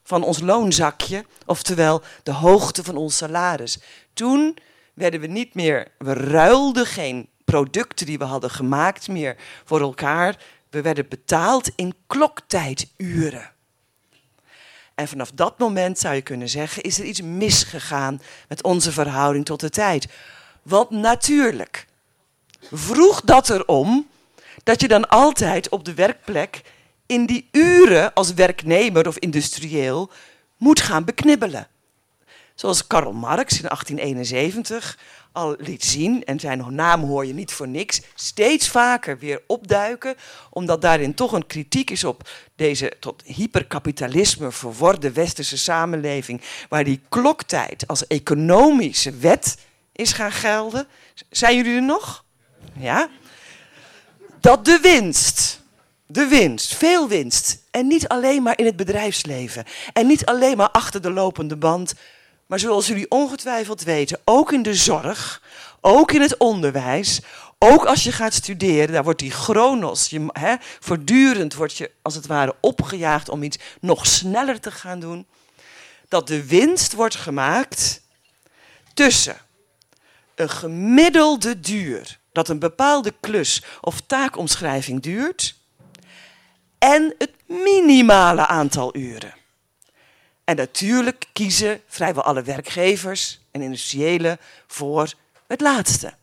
van 0.04 0.22
ons 0.22 0.40
loonzakje. 0.40 1.24
Oftewel 1.46 2.02
de 2.22 2.32
hoogte 2.32 2.84
van 2.84 2.96
ons 2.96 3.16
salaris. 3.16 3.78
Toen 4.12 4.58
werden 4.94 5.20
we 5.20 5.26
niet 5.26 5.54
meer, 5.54 5.88
we 5.98 6.12
ruilden 6.12 6.86
geen 6.86 7.28
producten 7.44 8.06
die 8.06 8.18
we 8.18 8.24
hadden 8.24 8.50
gemaakt 8.50 9.08
meer 9.08 9.36
voor 9.64 9.80
elkaar. 9.80 10.36
We 10.70 10.82
werden 10.82 11.08
betaald 11.08 11.70
in 11.76 11.94
kloktijduren. 12.06 13.53
En 14.94 15.08
vanaf 15.08 15.30
dat 15.30 15.58
moment 15.58 15.98
zou 15.98 16.14
je 16.14 16.22
kunnen 16.22 16.48
zeggen, 16.48 16.82
is 16.82 16.98
er 16.98 17.04
iets 17.04 17.20
misgegaan 17.20 18.20
met 18.48 18.62
onze 18.62 18.92
verhouding 18.92 19.44
tot 19.44 19.60
de 19.60 19.70
tijd. 19.70 20.08
Want 20.62 20.90
natuurlijk 20.90 21.86
vroeg 22.72 23.20
dat 23.20 23.50
erom 23.50 24.08
dat 24.62 24.80
je 24.80 24.88
dan 24.88 25.08
altijd 25.08 25.68
op 25.68 25.84
de 25.84 25.94
werkplek 25.94 26.62
in 27.06 27.26
die 27.26 27.48
uren 27.52 28.12
als 28.12 28.34
werknemer 28.34 29.08
of 29.08 29.18
industrieel 29.18 30.10
moet 30.56 30.80
gaan 30.80 31.04
beknibbelen. 31.04 31.68
Zoals 32.54 32.86
Karl 32.86 33.12
Marx 33.12 33.52
in 33.52 33.68
1871 33.68 34.98
al 35.32 35.54
liet 35.58 35.84
zien, 35.84 36.24
en 36.24 36.40
zijn 36.40 36.74
naam 36.74 37.02
hoor 37.02 37.26
je 37.26 37.34
niet 37.34 37.52
voor 37.52 37.68
niks, 37.68 38.00
steeds 38.14 38.68
vaker 38.68 39.18
weer 39.18 39.42
opduiken, 39.46 40.16
omdat 40.50 40.82
daarin 40.82 41.14
toch 41.14 41.32
een 41.32 41.46
kritiek 41.46 41.90
is 41.90 42.04
op 42.04 42.28
deze 42.56 42.92
tot 43.00 43.22
hyperkapitalisme 43.24 44.52
verworde 44.52 45.12
westerse 45.12 45.58
samenleving, 45.58 46.40
waar 46.68 46.84
die 46.84 47.00
kloktijd 47.08 47.86
als 47.86 48.06
economische 48.06 49.16
wet 49.16 49.58
is 49.92 50.12
gaan 50.12 50.32
gelden. 50.32 50.86
Zijn 51.30 51.56
jullie 51.56 51.74
er 51.74 51.82
nog? 51.82 52.24
Ja? 52.78 53.08
Dat 54.40 54.64
de 54.64 54.78
winst, 54.82 55.60
de 56.06 56.26
winst, 56.26 56.74
veel 56.74 57.08
winst, 57.08 57.62
en 57.70 57.86
niet 57.86 58.08
alleen 58.08 58.42
maar 58.42 58.58
in 58.58 58.66
het 58.66 58.76
bedrijfsleven, 58.76 59.64
en 59.92 60.06
niet 60.06 60.26
alleen 60.26 60.56
maar 60.56 60.70
achter 60.70 61.02
de 61.02 61.10
lopende 61.10 61.56
band, 61.56 61.94
maar 62.46 62.58
zoals 62.58 62.86
jullie 62.86 63.10
ongetwijfeld 63.10 63.82
weten, 63.82 64.20
ook 64.24 64.52
in 64.52 64.62
de 64.62 64.74
zorg, 64.74 65.42
ook 65.80 66.12
in 66.12 66.20
het 66.20 66.36
onderwijs, 66.36 67.20
ook 67.58 67.84
als 67.84 68.04
je 68.04 68.12
gaat 68.12 68.34
studeren, 68.34 68.92
daar 68.92 69.04
wordt 69.04 69.18
die 69.18 69.30
chronos, 69.30 70.10
je, 70.10 70.26
hè, 70.32 70.54
voortdurend 70.80 71.54
word 71.54 71.76
je 71.76 71.90
als 72.02 72.14
het 72.14 72.26
ware 72.26 72.54
opgejaagd 72.60 73.28
om 73.28 73.42
iets 73.42 73.58
nog 73.80 74.06
sneller 74.06 74.60
te 74.60 74.70
gaan 74.70 75.00
doen. 75.00 75.26
Dat 76.08 76.26
de 76.26 76.46
winst 76.46 76.92
wordt 76.92 77.14
gemaakt 77.14 78.02
tussen 78.94 79.36
een 80.34 80.50
gemiddelde 80.50 81.60
duur, 81.60 82.18
dat 82.32 82.48
een 82.48 82.58
bepaalde 82.58 83.14
klus 83.20 83.62
of 83.80 84.00
taakomschrijving 84.00 85.02
duurt, 85.02 85.56
en 86.78 87.14
het 87.18 87.32
minimale 87.46 88.46
aantal 88.46 88.96
uren. 88.96 89.34
En 90.44 90.56
natuurlijk 90.56 91.26
kiezen 91.32 91.80
vrijwel 91.86 92.22
alle 92.22 92.42
werkgevers 92.42 93.40
en 93.50 93.62
industriëlen 93.62 94.38
voor 94.66 95.12
het 95.46 95.60
laatste. 95.60 96.14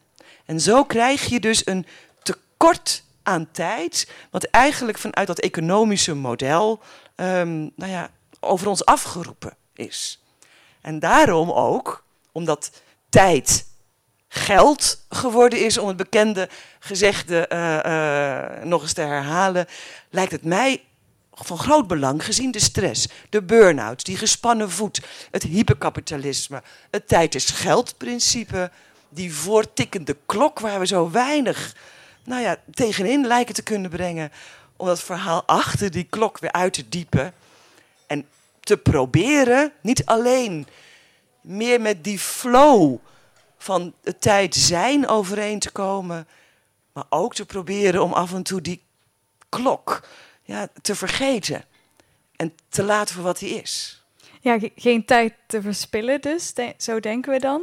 En 0.45 0.59
zo 0.59 0.83
krijg 0.83 1.25
je 1.25 1.39
dus 1.39 1.65
een 1.65 1.85
tekort 2.23 3.03
aan 3.23 3.51
tijd, 3.51 4.11
wat 4.29 4.43
eigenlijk 4.43 4.97
vanuit 4.97 5.27
dat 5.27 5.39
economische 5.39 6.13
model 6.13 6.81
um, 7.15 7.71
nou 7.75 7.91
ja, 7.91 8.09
over 8.39 8.67
ons 8.67 8.85
afgeroepen 8.85 9.55
is. 9.73 10.23
En 10.81 10.99
daarom 10.99 11.51
ook, 11.51 12.03
omdat 12.31 12.71
tijd 13.09 13.65
geld 14.27 15.05
geworden 15.09 15.65
is, 15.65 15.77
om 15.77 15.87
het 15.87 15.97
bekende 15.97 16.49
gezegde 16.79 17.49
uh, 17.49 17.79
uh, 17.85 18.63
nog 18.63 18.81
eens 18.81 18.93
te 18.93 19.01
herhalen, 19.01 19.67
lijkt 20.09 20.31
het 20.31 20.43
mij 20.43 20.83
van 21.45 21.57
groot 21.57 21.87
belang 21.87 22.25
gezien 22.25 22.51
de 22.51 22.59
stress, 22.59 23.07
de 23.29 23.43
burn-out, 23.43 24.05
die 24.05 24.17
gespannen 24.17 24.71
voet, 24.71 25.01
het 25.31 25.43
hyperkapitalisme, 25.43 26.63
het 26.91 27.07
tijd 27.07 27.35
is 27.35 27.49
geldprincipe, 27.49 28.71
die 29.09 29.33
voortikkende 29.33 30.17
klok 30.25 30.59
waar 30.59 30.79
we 30.79 30.85
zo 30.85 31.11
weinig 31.11 31.75
nou 32.23 32.41
ja, 32.41 32.57
tegenin 32.73 33.27
lijken 33.27 33.53
te 33.53 33.63
kunnen 33.63 33.89
brengen 33.89 34.31
om 34.75 34.87
dat 34.87 35.01
verhaal 35.01 35.43
achter 35.45 35.91
die 35.91 36.03
klok 36.03 36.39
weer 36.39 36.51
uit 36.51 36.73
te 36.73 36.89
diepen 36.89 37.33
en 38.07 38.27
te 38.59 38.77
proberen 38.77 39.71
niet 39.81 40.05
alleen 40.05 40.67
meer 41.41 41.81
met 41.81 42.03
die 42.03 42.19
flow 42.19 42.97
van 43.57 43.93
de 44.01 44.17
tijd 44.17 44.55
zijn 44.55 45.07
overeen 45.07 45.59
te 45.59 45.71
komen, 45.71 46.27
maar 46.93 47.05
ook 47.09 47.33
te 47.33 47.45
proberen 47.45 48.03
om 48.03 48.13
af 48.13 48.33
en 48.33 48.43
toe 48.43 48.61
die 48.61 48.81
klok 49.49 50.07
ja, 50.51 50.67
te 50.81 50.95
vergeten 50.95 51.63
en 52.35 52.53
te 52.69 52.83
laten 52.83 53.15
voor 53.15 53.23
wat 53.23 53.39
hij 53.39 53.49
is. 53.49 54.03
Ja, 54.41 54.59
geen 54.75 55.05
tijd 55.05 55.33
te 55.47 55.61
verspillen 55.61 56.21
dus, 56.21 56.53
zo 56.77 56.99
denken 56.99 57.31
we 57.31 57.39
dan. 57.39 57.61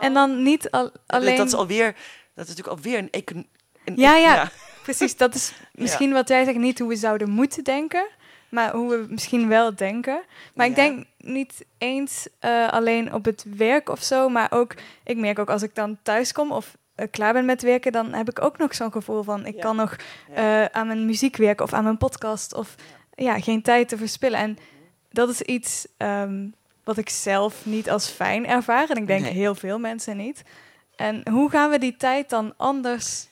en 0.00 0.14
dan 0.14 0.42
niet 0.42 0.70
al, 0.70 0.90
alleen... 1.06 1.36
Dat 1.36 1.46
is 1.46 1.54
alweer, 1.54 1.92
dat 2.34 2.48
is 2.48 2.54
natuurlijk 2.54 2.76
alweer 2.76 2.98
een... 2.98 3.10
Econ 3.10 3.46
ja, 3.94 4.16
ja, 4.16 4.34
ja, 4.34 4.50
precies. 4.82 5.16
Dat 5.16 5.34
is 5.34 5.52
misschien 5.72 6.12
wat 6.12 6.28
jij 6.28 6.44
zegt, 6.44 6.58
niet 6.58 6.78
hoe 6.78 6.88
we 6.88 6.96
zouden 6.96 7.30
moeten 7.30 7.64
denken, 7.64 8.06
maar 8.48 8.72
hoe 8.72 8.90
we 8.90 9.06
misschien 9.08 9.48
wel 9.48 9.74
denken. 9.74 10.22
Maar 10.54 10.66
ik 10.66 10.74
denk 10.74 11.06
niet 11.18 11.64
eens 11.78 12.28
uh, 12.40 12.68
alleen 12.68 13.12
op 13.14 13.24
het 13.24 13.44
werk 13.56 13.88
of 13.88 14.02
zo, 14.02 14.28
maar 14.28 14.52
ook, 14.52 14.74
ik 15.04 15.16
merk 15.16 15.38
ook 15.38 15.50
als 15.50 15.62
ik 15.62 15.74
dan 15.74 15.98
thuis 16.02 16.32
kom 16.32 16.52
of 16.52 16.76
klaar 17.10 17.32
ben 17.32 17.44
met 17.44 17.62
werken, 17.62 17.92
dan 17.92 18.12
heb 18.12 18.30
ik 18.30 18.42
ook 18.42 18.58
nog 18.58 18.74
zo'n 18.74 18.92
gevoel 18.92 19.22
van 19.22 19.46
ik 19.46 19.60
kan 19.60 19.76
nog 19.76 19.96
uh, 20.30 20.64
aan 20.64 20.86
mijn 20.86 21.06
muziek 21.06 21.36
werken 21.36 21.64
of 21.64 21.72
aan 21.72 21.84
mijn 21.84 21.96
podcast 21.98 22.54
of 22.54 22.74
ja, 23.14 23.40
geen 23.40 23.62
tijd 23.62 23.88
te 23.88 23.96
verspillen. 23.96 24.38
En 24.38 24.56
dat 25.10 25.28
is 25.28 25.42
iets 25.42 25.86
um, 25.98 26.54
wat 26.84 26.96
ik 26.96 27.08
zelf 27.08 27.66
niet 27.66 27.90
als 27.90 28.08
fijn 28.08 28.46
ervaar 28.46 28.90
en 28.90 28.96
ik 28.96 29.06
denk 29.06 29.22
nee. 29.22 29.32
heel 29.32 29.54
veel 29.54 29.78
mensen 29.78 30.16
niet. 30.16 30.42
En 30.96 31.28
hoe 31.30 31.50
gaan 31.50 31.70
we 31.70 31.78
die 31.78 31.96
tijd 31.96 32.30
dan 32.30 32.54
anders 32.56 33.28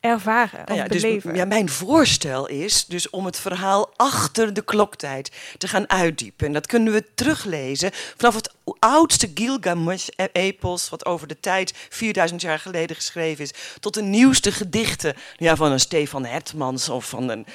ervaren 0.00 0.62
nou 0.64 0.78
ja, 0.78 0.86
dus 0.86 1.02
beleven. 1.02 1.34
Ja, 1.34 1.44
mijn 1.44 1.68
voorstel 1.68 2.48
is 2.48 2.84
dus 2.86 3.10
om 3.10 3.24
het 3.24 3.38
verhaal 3.38 3.90
achter 3.96 4.54
de 4.54 4.62
kloktijd 4.62 5.32
te 5.58 5.68
gaan 5.68 5.90
uitdiepen. 5.90 6.46
En 6.46 6.52
dat 6.52 6.66
kunnen 6.66 6.92
we 6.92 7.04
teruglezen 7.14 7.90
vanaf 8.16 8.34
het 8.34 8.52
oudste 8.78 9.30
Gilgamesh-epos, 9.34 10.88
wat 10.88 11.06
over 11.06 11.26
de 11.26 11.40
tijd 11.40 11.72
4000 11.88 12.40
jaar 12.40 12.58
geleden 12.58 12.96
geschreven 12.96 13.44
is, 13.44 13.52
tot 13.80 13.94
de 13.94 14.02
nieuwste 14.02 14.52
gedichten 14.52 15.14
ja, 15.36 15.56
van 15.56 15.72
een 15.72 15.80
Stefan 15.80 16.24
Hertmans 16.24 16.88
of 16.88 17.08
van 17.08 17.28
een... 17.28 17.46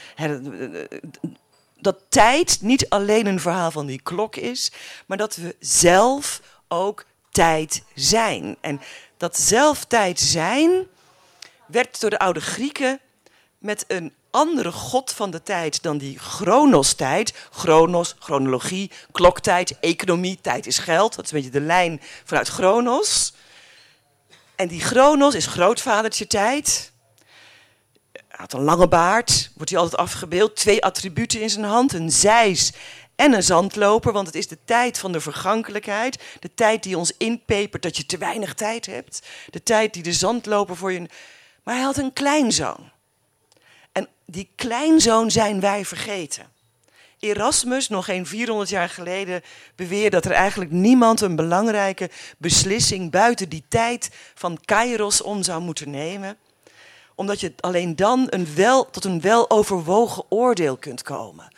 Dat 1.79 1.97
tijd 2.09 2.57
niet 2.61 2.89
alleen 2.89 3.25
een 3.25 3.39
verhaal 3.39 3.71
van 3.71 3.85
die 3.85 4.01
klok 4.01 4.35
is, 4.35 4.71
maar 5.05 5.17
dat 5.17 5.35
we 5.35 5.55
zelf 5.59 6.41
ook 6.67 7.05
tijd 7.31 7.83
zijn. 7.95 8.57
En 8.61 8.81
dat 9.17 9.37
zelf 9.37 9.85
tijd 9.85 10.19
zijn 10.19 10.87
werd 11.67 11.99
door 11.99 12.09
de 12.09 12.19
oude 12.19 12.41
Grieken 12.41 12.99
met 13.57 13.85
een 13.87 14.13
andere 14.31 14.71
god 14.71 15.11
van 15.11 15.31
de 15.31 15.43
tijd 15.43 15.83
dan 15.83 15.97
die 15.97 16.19
chronos-tijd. 16.19 17.33
Chronos, 17.51 18.15
chronologie, 18.19 18.91
kloktijd, 19.11 19.79
economie, 19.79 20.39
tijd 20.41 20.67
is 20.67 20.77
geld. 20.77 21.15
Dat 21.15 21.25
is 21.25 21.31
een 21.31 21.37
beetje 21.37 21.59
de 21.59 21.65
lijn 21.65 22.01
vanuit 22.23 22.47
chronos. 22.47 23.33
En 24.55 24.67
die 24.67 24.81
chronos 24.81 25.35
is 25.35 25.45
grootvadertje 25.45 26.27
tijd. 26.27 26.91
Hij 28.11 28.23
had 28.27 28.53
een 28.53 28.63
lange 28.63 28.87
baard, 28.87 29.51
wordt 29.55 29.71
hij 29.71 29.79
altijd 29.79 30.01
afgebeeld. 30.01 30.55
Twee 30.55 30.83
attributen 30.83 31.41
in 31.41 31.49
zijn 31.49 31.65
hand, 31.65 31.93
een 31.93 32.11
zeis 32.11 32.73
en 33.15 33.33
een 33.33 33.43
zandloper. 33.43 34.13
Want 34.13 34.27
het 34.27 34.35
is 34.35 34.47
de 34.47 34.57
tijd 34.65 34.99
van 34.99 35.11
de 35.11 35.21
vergankelijkheid. 35.21 36.23
De 36.39 36.53
tijd 36.53 36.83
die 36.83 36.97
ons 36.97 37.13
inpepert 37.17 37.81
dat 37.81 37.97
je 37.97 38.05
te 38.05 38.17
weinig 38.17 38.53
tijd 38.53 38.85
hebt. 38.85 39.21
De 39.49 39.63
tijd 39.63 39.93
die 39.93 40.03
de 40.03 40.13
zandloper 40.13 40.75
voor 40.75 40.91
je... 40.91 41.09
Maar 41.67 41.75
hij 41.75 41.85
had 41.85 41.97
een 41.97 42.13
kleinzoon. 42.13 42.89
En 43.91 44.07
die 44.25 44.49
kleinzoon 44.55 45.31
zijn 45.31 45.59
wij 45.59 45.85
vergeten. 45.85 46.45
Erasmus, 47.19 47.89
nog 47.89 48.05
geen 48.05 48.25
400 48.25 48.69
jaar 48.69 48.89
geleden, 48.89 49.41
beweerde 49.75 50.09
dat 50.09 50.25
er 50.25 50.31
eigenlijk 50.31 50.71
niemand 50.71 51.21
een 51.21 51.35
belangrijke 51.35 52.09
beslissing 52.37 53.11
buiten 53.11 53.49
die 53.49 53.63
tijd 53.67 54.09
van 54.35 54.59
Kairos 54.65 55.21
om 55.21 55.43
zou 55.43 55.61
moeten 55.61 55.89
nemen. 55.89 56.37
Omdat 57.15 57.39
je 57.39 57.53
alleen 57.59 57.95
dan 57.95 58.27
een 58.29 58.55
wel, 58.55 58.89
tot 58.89 59.05
een 59.05 59.21
weloverwogen 59.21 60.23
oordeel 60.29 60.77
kunt 60.77 61.01
komen. 61.01 61.55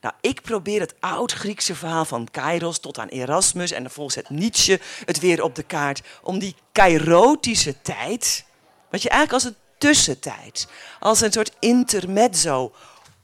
Nou, 0.00 0.14
ik 0.20 0.42
probeer 0.42 0.80
het 0.80 0.94
oud-Griekse 1.00 1.74
verhaal 1.74 2.04
van 2.04 2.28
Kairos 2.30 2.78
tot 2.78 2.98
aan 2.98 3.08
Erasmus 3.08 3.70
en 3.70 3.82
vervolgens 3.82 4.16
het 4.16 4.30
Nietzsche 4.30 4.80
het 5.04 5.20
weer 5.20 5.42
op 5.42 5.54
de 5.54 5.62
kaart. 5.62 6.02
Om 6.22 6.38
die 6.38 6.54
kairotische 6.72 7.82
tijd, 7.82 8.45
wat 8.90 9.02
je 9.02 9.08
eigenlijk 9.08 9.44
als 9.44 9.52
een 9.52 9.60
tussentijd, 9.78 10.68
als 11.00 11.20
een 11.20 11.32
soort 11.32 11.52
intermezzo 11.58 12.72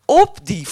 op 0.04 0.38
die 0.42 0.66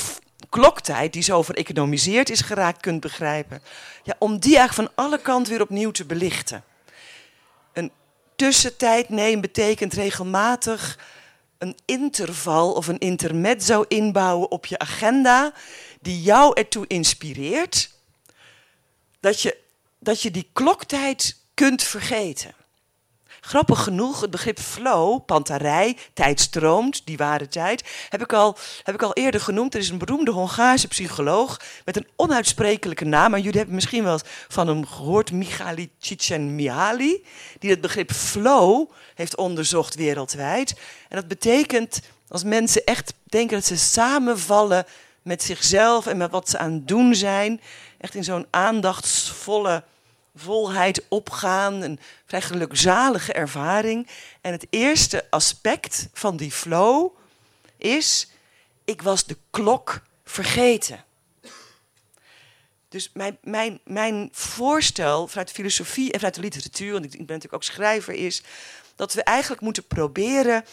kloktijd, 0.48 1.12
die 1.12 1.22
zo 1.22 1.42
vereconomiseerd 1.42 2.30
is 2.30 2.40
geraakt, 2.40 2.80
kunt 2.80 3.00
begrijpen. 3.00 3.62
Ja, 4.02 4.14
om 4.18 4.38
die 4.38 4.56
eigenlijk 4.56 4.88
van 4.88 5.04
alle 5.04 5.18
kanten 5.18 5.52
weer 5.52 5.62
opnieuw 5.62 5.90
te 5.90 6.04
belichten. 6.04 6.64
Een 7.72 7.92
tussentijd 8.36 9.08
nemen 9.08 9.40
betekent 9.40 9.92
regelmatig 9.92 10.98
een 11.58 11.76
interval 11.84 12.72
of 12.72 12.86
een 12.86 12.98
intermezzo 12.98 13.84
inbouwen 13.88 14.50
op 14.50 14.66
je 14.66 14.78
agenda, 14.78 15.52
die 16.00 16.22
jou 16.22 16.52
ertoe 16.54 16.86
inspireert 16.86 17.90
dat 19.20 19.42
je, 19.42 19.56
dat 19.98 20.22
je 20.22 20.30
die 20.30 20.48
kloktijd 20.52 21.36
kunt 21.54 21.82
vergeten. 21.82 22.54
Grappig 23.50 23.82
genoeg, 23.82 24.20
het 24.20 24.30
begrip 24.30 24.58
flow, 24.58 25.24
pantarij, 25.26 25.96
tijd 26.12 26.40
stroomt, 26.40 27.02
die 27.04 27.16
ware 27.16 27.48
tijd, 27.48 27.84
heb 28.08 28.22
ik, 28.22 28.32
al, 28.32 28.56
heb 28.82 28.94
ik 28.94 29.02
al 29.02 29.12
eerder 29.12 29.40
genoemd. 29.40 29.74
Er 29.74 29.80
is 29.80 29.88
een 29.88 29.98
beroemde 29.98 30.30
Hongaarse 30.30 30.88
psycholoog 30.88 31.60
met 31.84 31.96
een 31.96 32.06
onuitsprekelijke 32.16 33.04
naam. 33.04 33.34
En 33.34 33.42
jullie 33.42 33.56
hebben 33.56 33.74
misschien 33.74 34.04
wel 34.04 34.18
van 34.48 34.66
hem 34.66 34.86
gehoord, 34.86 35.32
Mihaly 35.32 35.90
Csikszentmihalyi, 35.98 37.24
die 37.58 37.70
het 37.70 37.80
begrip 37.80 38.12
flow 38.12 38.90
heeft 39.14 39.36
onderzocht 39.36 39.94
wereldwijd. 39.94 40.74
En 41.08 41.16
dat 41.16 41.28
betekent, 41.28 42.00
als 42.28 42.44
mensen 42.44 42.84
echt 42.84 43.14
denken 43.24 43.56
dat 43.56 43.66
ze 43.66 43.76
samenvallen 43.76 44.84
met 45.22 45.42
zichzelf 45.42 46.06
en 46.06 46.16
met 46.16 46.30
wat 46.30 46.48
ze 46.48 46.58
aan 46.58 46.72
het 46.72 46.88
doen 46.88 47.14
zijn, 47.14 47.60
echt 47.98 48.14
in 48.14 48.24
zo'n 48.24 48.46
aandachtsvolle 48.50 49.82
volheid 50.34 51.04
opgaan, 51.08 51.82
een 51.82 51.98
vrij 52.26 52.42
gelukzalige 52.42 53.32
ervaring. 53.32 54.08
En 54.40 54.52
het 54.52 54.66
eerste 54.70 55.26
aspect 55.30 56.08
van 56.12 56.36
die 56.36 56.52
flow 56.52 57.16
is, 57.76 58.30
ik 58.84 59.02
was 59.02 59.24
de 59.24 59.36
klok 59.50 60.02
vergeten. 60.24 61.04
Dus 62.88 63.10
mijn, 63.14 63.38
mijn, 63.42 63.80
mijn 63.84 64.28
voorstel 64.32 65.28
vanuit 65.28 65.48
de 65.48 65.54
filosofie 65.54 66.12
en 66.12 66.18
vanuit 66.18 66.34
de 66.34 66.40
literatuur, 66.40 66.92
want 66.92 67.04
ik, 67.04 67.10
ben 67.10 67.20
natuurlijk 67.20 67.54
ook 67.54 67.62
schrijver, 67.62 68.14
is 68.14 68.42
dat 68.96 69.12
we 69.12 69.22
eigenlijk 69.22 69.62
moeten 69.62 69.86
proberen 69.86 70.64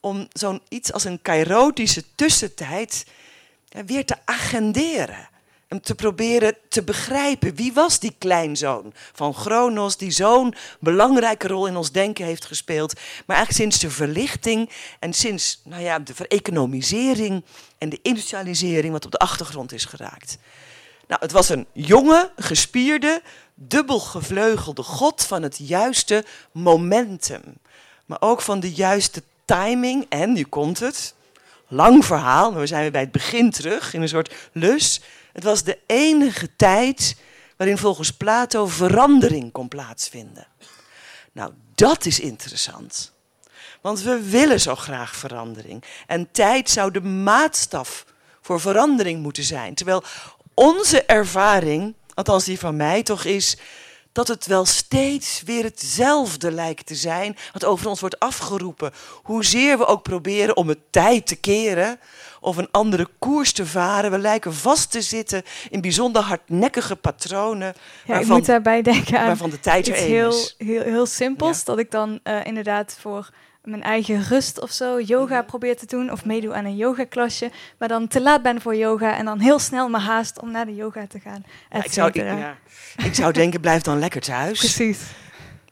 om 0.00 0.28
zo'n 0.32 0.62
iets 0.68 0.92
als 0.92 1.04
een 1.04 1.22
kairotische 1.22 2.04
tussentijd 2.14 3.06
weer 3.86 4.04
te 4.04 4.16
agenderen 4.24 5.28
te 5.80 5.94
proberen 5.94 6.56
te 6.68 6.82
begrijpen 6.82 7.54
wie 7.54 7.72
was 7.72 7.98
die 7.98 8.14
kleinzoon 8.18 8.92
van 9.12 9.34
Chronos 9.34 9.96
die 9.96 10.10
zo'n 10.10 10.54
belangrijke 10.80 11.48
rol 11.48 11.66
in 11.66 11.76
ons 11.76 11.92
denken 11.92 12.24
heeft 12.24 12.44
gespeeld. 12.44 12.94
Maar 13.26 13.36
eigenlijk 13.36 13.70
sinds 13.70 13.78
de 13.78 13.90
verlichting 13.90 14.70
en 14.98 15.12
sinds 15.12 15.60
nou 15.64 15.82
ja, 15.82 15.98
de 15.98 16.14
vereconomisering 16.14 17.44
en 17.78 17.88
de 17.88 17.98
industrialisering 18.02 18.92
wat 18.92 19.04
op 19.04 19.10
de 19.10 19.18
achtergrond 19.18 19.72
is 19.72 19.84
geraakt. 19.84 20.38
Nou, 21.06 21.20
het 21.20 21.32
was 21.32 21.48
een 21.48 21.66
jonge, 21.72 22.32
gespierde, 22.36 23.22
dubbel 23.54 24.00
gevleugelde 24.00 24.82
god 24.82 25.24
van 25.24 25.42
het 25.42 25.58
juiste 25.58 26.24
momentum. 26.52 27.42
Maar 28.06 28.20
ook 28.20 28.40
van 28.40 28.60
de 28.60 28.72
juiste 28.72 29.22
timing. 29.44 30.06
En 30.08 30.32
nu 30.32 30.42
komt 30.42 30.80
het. 30.80 31.14
Lang 31.68 32.04
verhaal, 32.04 32.50
maar 32.50 32.60
we 32.60 32.66
zijn 32.66 32.82
weer 32.82 32.90
bij 32.90 33.00
het 33.00 33.12
begin 33.12 33.50
terug 33.50 33.94
in 33.94 34.02
een 34.02 34.08
soort 34.08 34.34
lus. 34.52 35.00
Het 35.34 35.44
was 35.44 35.62
de 35.62 35.78
enige 35.86 36.56
tijd 36.56 37.16
waarin 37.56 37.78
volgens 37.78 38.10
Plato 38.10 38.66
verandering 38.66 39.52
kon 39.52 39.68
plaatsvinden. 39.68 40.46
Nou, 41.32 41.52
dat 41.74 42.06
is 42.06 42.20
interessant. 42.20 43.12
Want 43.80 44.00
we 44.00 44.22
willen 44.22 44.60
zo 44.60 44.74
graag 44.74 45.16
verandering. 45.16 45.84
En 46.06 46.30
tijd 46.32 46.70
zou 46.70 46.90
de 46.90 47.00
maatstaf 47.00 48.04
voor 48.40 48.60
verandering 48.60 49.22
moeten 49.22 49.44
zijn. 49.44 49.74
Terwijl 49.74 50.02
onze 50.54 51.02
ervaring, 51.02 51.94
althans 52.14 52.44
die 52.44 52.58
van 52.58 52.76
mij 52.76 53.02
toch 53.02 53.24
is, 53.24 53.56
dat 54.12 54.28
het 54.28 54.46
wel 54.46 54.64
steeds 54.64 55.42
weer 55.42 55.64
hetzelfde 55.64 56.50
lijkt 56.50 56.86
te 56.86 56.94
zijn, 56.94 57.36
wat 57.52 57.64
over 57.64 57.88
ons 57.88 58.00
wordt 58.00 58.18
afgeroepen. 58.18 58.92
Hoezeer 59.22 59.78
we 59.78 59.86
ook 59.86 60.02
proberen 60.02 60.56
om 60.56 60.68
het 60.68 60.78
tijd 60.90 61.26
te 61.26 61.36
keren, 61.36 62.00
of 62.44 62.56
een 62.56 62.68
andere 62.70 63.08
koers 63.18 63.52
te 63.52 63.66
varen. 63.66 64.10
We 64.10 64.18
lijken 64.18 64.54
vast 64.54 64.90
te 64.90 65.02
zitten 65.02 65.42
in 65.70 65.80
bijzonder 65.80 66.22
hardnekkige 66.22 66.96
patronen. 66.96 67.66
Ja, 67.66 67.74
waarvan, 68.06 68.22
ik 68.22 68.28
moet 68.28 68.46
daarbij 68.46 68.82
denken 68.82 69.18
aan 69.18 69.26
waarvan 69.26 69.50
de 69.50 69.60
tijd 69.60 69.88
er 69.88 69.94
heel, 69.94 70.28
is. 70.28 70.54
Heel, 70.58 70.82
heel 70.82 71.06
simpels, 71.06 71.64
dat 71.64 71.78
ik 71.78 71.90
dan 71.90 72.20
uh, 72.24 72.44
inderdaad 72.44 72.96
voor 73.00 73.30
mijn 73.62 73.82
eigen 73.82 74.22
rust 74.22 74.60
of 74.60 74.70
zo 74.70 75.00
yoga 75.00 75.38
mhm. 75.38 75.46
probeer 75.46 75.76
te 75.76 75.86
doen 75.86 76.12
of 76.12 76.24
meedoen 76.24 76.54
aan 76.54 76.64
een 76.64 76.76
yogaklasje, 76.76 77.50
maar 77.78 77.88
dan 77.88 78.08
te 78.08 78.20
laat 78.20 78.42
ben 78.42 78.60
voor 78.60 78.76
yoga 78.76 79.16
en 79.16 79.24
dan 79.24 79.38
heel 79.38 79.58
snel 79.58 79.88
me 79.88 79.98
haast 79.98 80.40
om 80.40 80.50
naar 80.50 80.66
de 80.66 80.74
yoga 80.74 81.06
te 81.06 81.20
gaan. 81.20 81.44
Ja, 81.70 81.84
ik, 81.84 81.92
zou, 81.92 82.08
ik, 82.08 82.14
ja. 82.14 82.56
ik 83.04 83.14
zou 83.14 83.32
denken, 83.32 83.60
blijf 83.60 83.82
dan 83.82 83.98
lekker 83.98 84.20
thuis. 84.20 84.58
Precies. 84.64 84.98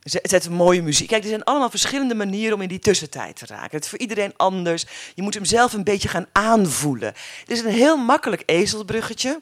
Zet 0.03 0.51
mooie 0.51 0.83
muziek. 0.83 1.09
Kijk, 1.09 1.23
er 1.23 1.29
zijn 1.29 1.45
allemaal 1.45 1.71
verschillende 1.71 2.15
manieren 2.15 2.55
om 2.55 2.61
in 2.61 2.69
die 2.69 2.79
tussentijd 2.79 3.37
te 3.37 3.47
raken. 3.47 3.71
Het 3.71 3.85
is 3.85 3.91
voor 3.91 3.99
iedereen 3.99 4.33
anders. 4.37 4.87
Je 5.15 5.23
moet 5.23 5.35
hem 5.35 5.45
zelf 5.45 5.73
een 5.73 5.85
beetje 5.85 6.09
gaan 6.09 6.27
aanvoelen. 6.33 7.15
Het 7.41 7.51
is 7.51 7.61
een 7.61 7.71
heel 7.71 7.97
makkelijk 7.97 8.43
ezelsbruggetje. 8.47 9.41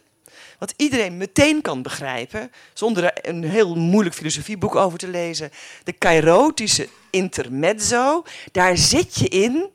Wat 0.58 0.74
iedereen 0.76 1.16
meteen 1.16 1.62
kan 1.62 1.82
begrijpen, 1.82 2.52
zonder 2.74 3.04
er 3.04 3.28
een 3.28 3.44
heel 3.44 3.76
moeilijk 3.76 4.14
filosofieboek 4.14 4.76
over 4.76 4.98
te 4.98 5.08
lezen. 5.08 5.50
De 5.84 5.92
kairotische 5.92 6.88
intermezzo, 7.10 8.24
daar 8.52 8.76
zit 8.76 9.14
je 9.14 9.28
in 9.28 9.70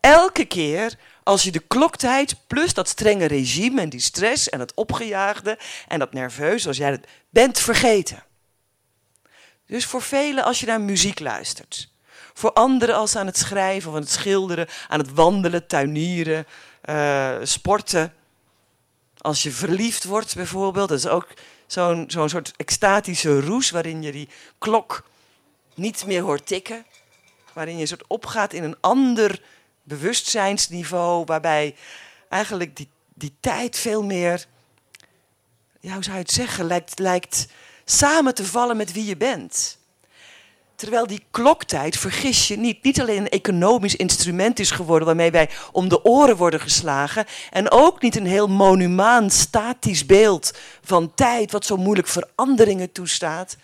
elke 0.00 0.44
keer 0.44 0.98
als 1.22 1.42
je 1.42 1.50
de 1.50 1.62
kloktijd 1.68 2.36
plus 2.46 2.74
dat 2.74 2.88
strenge 2.88 3.26
regime 3.26 3.80
en 3.80 3.88
die 3.88 4.00
stress 4.00 4.48
en 4.48 4.60
het 4.60 4.74
opgejaagde 4.74 5.58
en 5.88 5.98
dat 5.98 6.12
nerveus, 6.12 6.66
als 6.66 6.76
jij 6.76 6.90
het 6.90 7.06
bent 7.30 7.58
vergeten. 7.58 8.22
Dus 9.70 9.86
voor 9.86 10.02
velen 10.02 10.44
als 10.44 10.60
je 10.60 10.66
naar 10.66 10.80
muziek 10.80 11.20
luistert. 11.20 11.88
Voor 12.34 12.52
anderen 12.52 12.94
als 12.94 13.16
aan 13.16 13.26
het 13.26 13.38
schrijven 13.38 13.90
of 13.90 13.96
aan 13.96 14.02
het 14.02 14.10
schilderen, 14.10 14.68
aan 14.88 14.98
het 14.98 15.14
wandelen, 15.14 15.66
tuinieren, 15.66 16.46
uh, 16.84 17.36
sporten. 17.42 18.14
Als 19.18 19.42
je 19.42 19.50
verliefd 19.50 20.04
wordt 20.04 20.34
bijvoorbeeld, 20.34 20.88
dat 20.88 20.98
is 20.98 21.06
ook 21.06 21.28
zo'n 21.66 22.04
zo'n 22.06 22.28
soort 22.28 22.52
extatische 22.56 23.40
roes 23.40 23.70
waarin 23.70 24.02
je 24.02 24.12
die 24.12 24.28
klok 24.58 25.04
niet 25.74 26.06
meer 26.06 26.22
hoort 26.22 26.46
tikken. 26.46 26.86
Waarin 27.52 27.78
je 27.78 27.86
soort 27.86 28.06
opgaat 28.06 28.52
in 28.52 28.62
een 28.62 28.76
ander 28.80 29.42
bewustzijnsniveau, 29.82 31.24
waarbij 31.24 31.76
eigenlijk 32.28 32.76
die, 32.76 32.88
die 33.14 33.34
tijd 33.40 33.78
veel 33.78 34.02
meer, 34.02 34.46
ja, 35.80 35.92
hoe 35.92 36.02
zou 36.02 36.16
je 36.16 36.22
het 36.22 36.30
zeggen, 36.30 36.64
lijkt, 36.64 36.98
lijkt 36.98 37.46
samen 37.90 38.34
te 38.34 38.44
vallen 38.44 38.76
met 38.76 38.92
wie 38.92 39.04
je 39.04 39.16
bent. 39.16 39.78
Terwijl 40.74 41.06
die 41.06 41.24
kloktijd, 41.30 41.96
vergis 41.96 42.48
je 42.48 42.56
niet, 42.56 42.82
niet 42.82 43.00
alleen 43.00 43.20
een 43.20 43.28
economisch 43.28 43.96
instrument 43.96 44.58
is 44.58 44.70
geworden 44.70 45.06
waarmee 45.06 45.30
wij 45.30 45.50
om 45.72 45.88
de 45.88 46.04
oren 46.04 46.36
worden 46.36 46.60
geslagen. 46.60 47.24
En 47.50 47.70
ook 47.70 48.02
niet 48.02 48.16
een 48.16 48.26
heel 48.26 48.48
monumaan, 48.48 49.30
statisch 49.30 50.06
beeld 50.06 50.58
van 50.82 51.14
tijd 51.14 51.52
wat 51.52 51.66
zo 51.66 51.76
moeilijk 51.76 52.08
veranderingen 52.08 52.92
toestaat. 52.92 53.56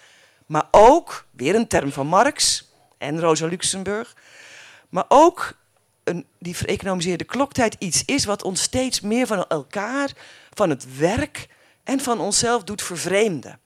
Maar 0.46 0.68
ook, 0.70 1.26
weer 1.30 1.54
een 1.54 1.68
term 1.68 1.92
van 1.92 2.06
Marx 2.06 2.70
en 2.98 3.20
Rosa 3.20 3.46
Luxemburg, 3.46 4.16
Maar 4.88 5.04
ook 5.08 5.52
een, 6.04 6.26
die 6.38 6.56
vereconomiseerde 6.56 7.24
kloktijd 7.24 7.76
iets 7.78 8.02
is 8.04 8.24
wat 8.24 8.42
ons 8.42 8.62
steeds 8.62 9.00
meer 9.00 9.26
van 9.26 9.46
elkaar, 9.48 10.12
van 10.54 10.70
het 10.70 10.96
werk 10.98 11.48
en 11.84 12.00
van 12.00 12.20
onszelf 12.20 12.64
doet 12.64 12.82
vervreemden. 12.82 13.60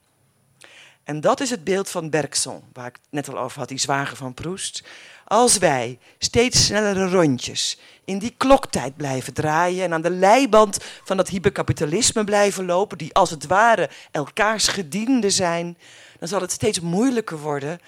En 1.11 1.21
dat 1.21 1.39
is 1.39 1.49
het 1.49 1.63
beeld 1.63 1.89
van 1.89 2.09
Bergson, 2.09 2.63
waar 2.73 2.87
ik 2.87 2.95
het 2.95 3.11
net 3.11 3.29
al 3.29 3.39
over 3.39 3.59
had, 3.59 3.67
die 3.67 3.77
zwager 3.77 4.17
van 4.17 4.33
Proest. 4.33 4.83
Als 5.25 5.57
wij 5.57 5.99
steeds 6.17 6.65
snellere 6.65 7.09
rondjes 7.09 7.79
in 8.05 8.19
die 8.19 8.33
kloktijd 8.37 8.95
blijven 8.95 9.33
draaien 9.33 9.83
en 9.83 9.93
aan 9.93 10.01
de 10.01 10.09
leiband 10.09 10.77
van 11.03 11.17
dat 11.17 11.27
hyperkapitalisme 11.27 12.23
blijven 12.23 12.65
lopen, 12.65 12.97
die 12.97 13.13
als 13.13 13.29
het 13.29 13.47
ware 13.47 13.89
elkaars 14.11 14.67
gedienden 14.67 15.31
zijn, 15.31 15.77
dan 16.19 16.27
zal 16.27 16.41
het 16.41 16.51
steeds 16.51 16.79
moeilijker 16.79 17.39
worden 17.39 17.79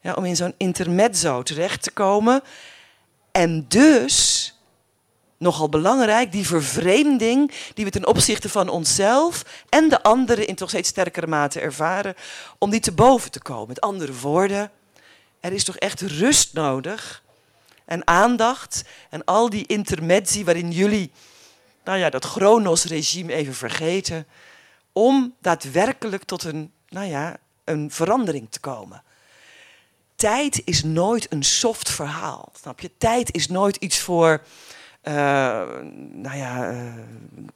ja, 0.00 0.14
om 0.14 0.24
in 0.24 0.36
zo'n 0.36 0.54
intermezzo 0.56 1.42
terecht 1.42 1.82
te 1.82 1.90
komen. 1.90 2.42
En 3.32 3.64
dus, 3.68 4.59
nogal 5.40 5.68
belangrijk, 5.68 6.32
die 6.32 6.46
vervreemding 6.46 7.52
die 7.74 7.84
we 7.84 7.90
ten 7.90 8.06
opzichte 8.06 8.48
van 8.48 8.68
onszelf 8.68 9.44
en 9.68 9.88
de 9.88 10.02
anderen 10.02 10.46
in 10.46 10.54
toch 10.54 10.68
steeds 10.68 10.88
sterkere 10.88 11.26
mate 11.26 11.60
ervaren, 11.60 12.14
om 12.58 12.70
die 12.70 12.80
te 12.80 12.92
boven 12.92 13.30
te 13.30 13.42
komen. 13.42 13.68
Met 13.68 13.80
andere 13.80 14.14
woorden, 14.14 14.70
er 15.40 15.52
is 15.52 15.64
toch 15.64 15.76
echt 15.76 16.00
rust 16.00 16.52
nodig 16.52 17.22
en 17.84 18.06
aandacht 18.06 18.84
en 19.10 19.24
al 19.24 19.50
die 19.50 19.66
intermezzi 19.66 20.44
waarin 20.44 20.70
jullie 20.70 21.10
nou 21.84 21.98
ja, 21.98 22.10
dat 22.10 22.24
Chronos-regime 22.24 23.32
even 23.32 23.54
vergeten, 23.54 24.26
om 24.92 25.34
daadwerkelijk 25.40 26.24
tot 26.24 26.44
een, 26.44 26.72
nou 26.88 27.06
ja, 27.06 27.36
een 27.64 27.90
verandering 27.90 28.50
te 28.50 28.60
komen. 28.60 29.02
Tijd 30.14 30.62
is 30.64 30.82
nooit 30.82 31.32
een 31.32 31.42
soft 31.42 31.90
verhaal, 31.90 32.52
snap 32.60 32.80
je? 32.80 32.90
Tijd 32.98 33.34
is 33.34 33.48
nooit 33.48 33.76
iets 33.76 33.98
voor, 33.98 34.42
uh, 35.02 35.14
nou 36.12 36.36
ja, 36.36 36.70
uh, 36.70 36.92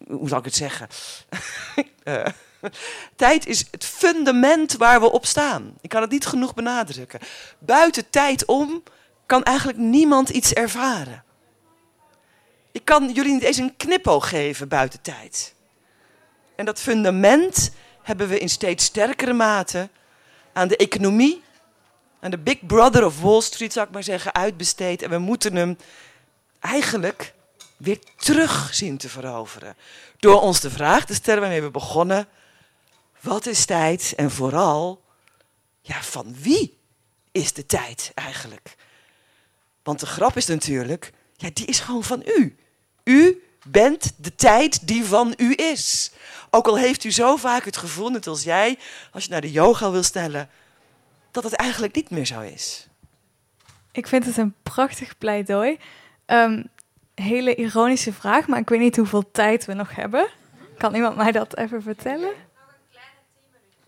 hoe 0.07 0.29
zal 0.29 0.39
ik 0.39 0.45
het 0.45 0.55
zeggen? 0.55 0.89
uh, 2.05 2.25
Tijd 3.17 3.47
is 3.47 3.65
het 3.71 3.85
fundament 3.85 4.77
waar 4.77 5.01
we 5.01 5.11
op 5.11 5.27
staan. 5.27 5.75
Ik 5.81 5.89
kan 5.89 6.03
het 6.03 6.11
niet 6.11 6.27
genoeg 6.27 6.55
benadrukken. 6.55 7.21
Buiten 7.59 8.11
tijd 8.11 8.45
om 8.45 8.83
kan 9.27 9.43
eigenlijk 9.43 9.79
niemand 9.79 10.29
iets 10.29 10.53
ervaren. 10.53 11.25
Ik 12.73 12.85
kan 12.85 13.13
jullie 13.13 13.33
niet 13.33 13.43
eens 13.43 13.57
een 13.57 13.77
knipoog 13.77 14.29
geven 14.29 14.69
buiten 14.69 15.01
tijd. 15.01 15.55
En 16.57 16.65
dat 16.65 16.81
fundament 16.81 17.73
hebben 18.03 18.29
we 18.29 18.39
in 18.39 18.49
steeds 18.49 18.85
sterkere 18.85 19.33
mate 19.33 19.89
aan 20.53 20.69
de 20.69 20.77
economie, 20.77 21.43
aan 22.21 22.31
de 22.31 22.39
big 22.39 22.67
brother 22.67 23.05
of 23.05 23.21
Wall 23.21 23.41
Street, 23.41 23.73
zou 23.73 23.87
ik 23.87 23.93
maar 23.93 24.03
zeggen, 24.03 24.35
uitbesteed. 24.35 25.03
En 25.03 25.11
we 25.11 25.19
moeten 25.19 25.57
hem 25.57 25.77
eigenlijk 26.65 27.35
weer 27.77 27.99
terug 28.17 28.75
zien 28.75 28.97
te 28.97 29.09
veroveren. 29.09 29.77
Door 30.19 30.41
ons 30.41 30.61
de 30.61 30.71
vraag 30.71 31.05
te 31.05 31.15
stellen 31.15 31.41
waarmee 31.41 31.63
we 31.63 31.71
begonnen 31.71 32.29
wat 33.21 33.47
is 33.47 33.65
tijd 33.65 34.13
en 34.17 34.31
vooral, 34.31 35.05
ja, 35.81 36.03
van 36.03 36.35
wie 36.39 36.79
is 37.33 37.53
de 37.53 37.67
tijd 37.67 38.13
eigenlijk? 38.15 38.77
Want 39.83 40.01
de 40.01 40.07
grap 40.07 40.37
is 40.37 40.47
natuurlijk, 40.47 41.13
ja, 41.37 41.51
die 41.53 41.67
is 41.67 41.81
gewoon 41.81 42.05
van 42.05 42.23
u. 42.27 42.57
U 43.05 43.43
bent 43.67 44.13
de 44.17 44.35
tijd 44.35 44.87
die 44.87 45.05
van 45.05 45.35
u 45.37 45.53
is. 45.57 46.13
Ook 46.51 46.67
al 46.67 46.79
heeft 46.79 47.05
u 47.05 47.13
zo 47.13 47.37
vaak 47.37 47.65
het 47.65 47.77
gevoel, 47.77 48.09
net 48.09 48.27
als 48.27 48.43
jij, 48.43 48.79
als 49.13 49.25
je 49.25 49.31
naar 49.31 49.41
de 49.41 49.51
yoga 49.51 49.91
wil 49.91 50.03
stellen, 50.03 50.51
dat 51.31 51.45
het 51.45 51.55
eigenlijk 51.55 51.95
niet 51.95 52.11
meer 52.11 52.27
zo 52.27 52.41
is. 52.41 52.87
Ik 53.93 54.07
vind 54.07 54.27
het 54.27 54.37
een 54.37 54.55
prachtig 54.63 55.19
pleidooi. 55.19 55.79
Um, 56.27 56.65
hele 57.15 57.55
ironische 57.55 58.13
vraag, 58.13 58.47
maar 58.47 58.59
ik 58.59 58.69
weet 58.69 58.81
niet 58.81 58.97
hoeveel 58.97 59.31
tijd 59.31 59.65
we 59.65 59.75
nog 59.75 59.95
hebben. 59.95 60.27
Kan 60.79 60.95
iemand 60.95 61.17
mij 61.17 61.33
dat 61.33 61.57
even 61.57 61.83
vertellen? 61.83 62.31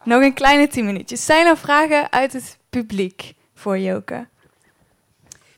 Nog 0.02 0.22
een 0.22 0.34
kleine 0.34 0.68
tien 0.68 0.84
minuutjes. 0.84 1.24
Zijn 1.24 1.46
er 1.46 1.56
vragen 1.56 2.12
uit 2.12 2.32
het 2.32 2.58
publiek 2.70 3.34
voor 3.54 3.78
Joke? 3.78 4.26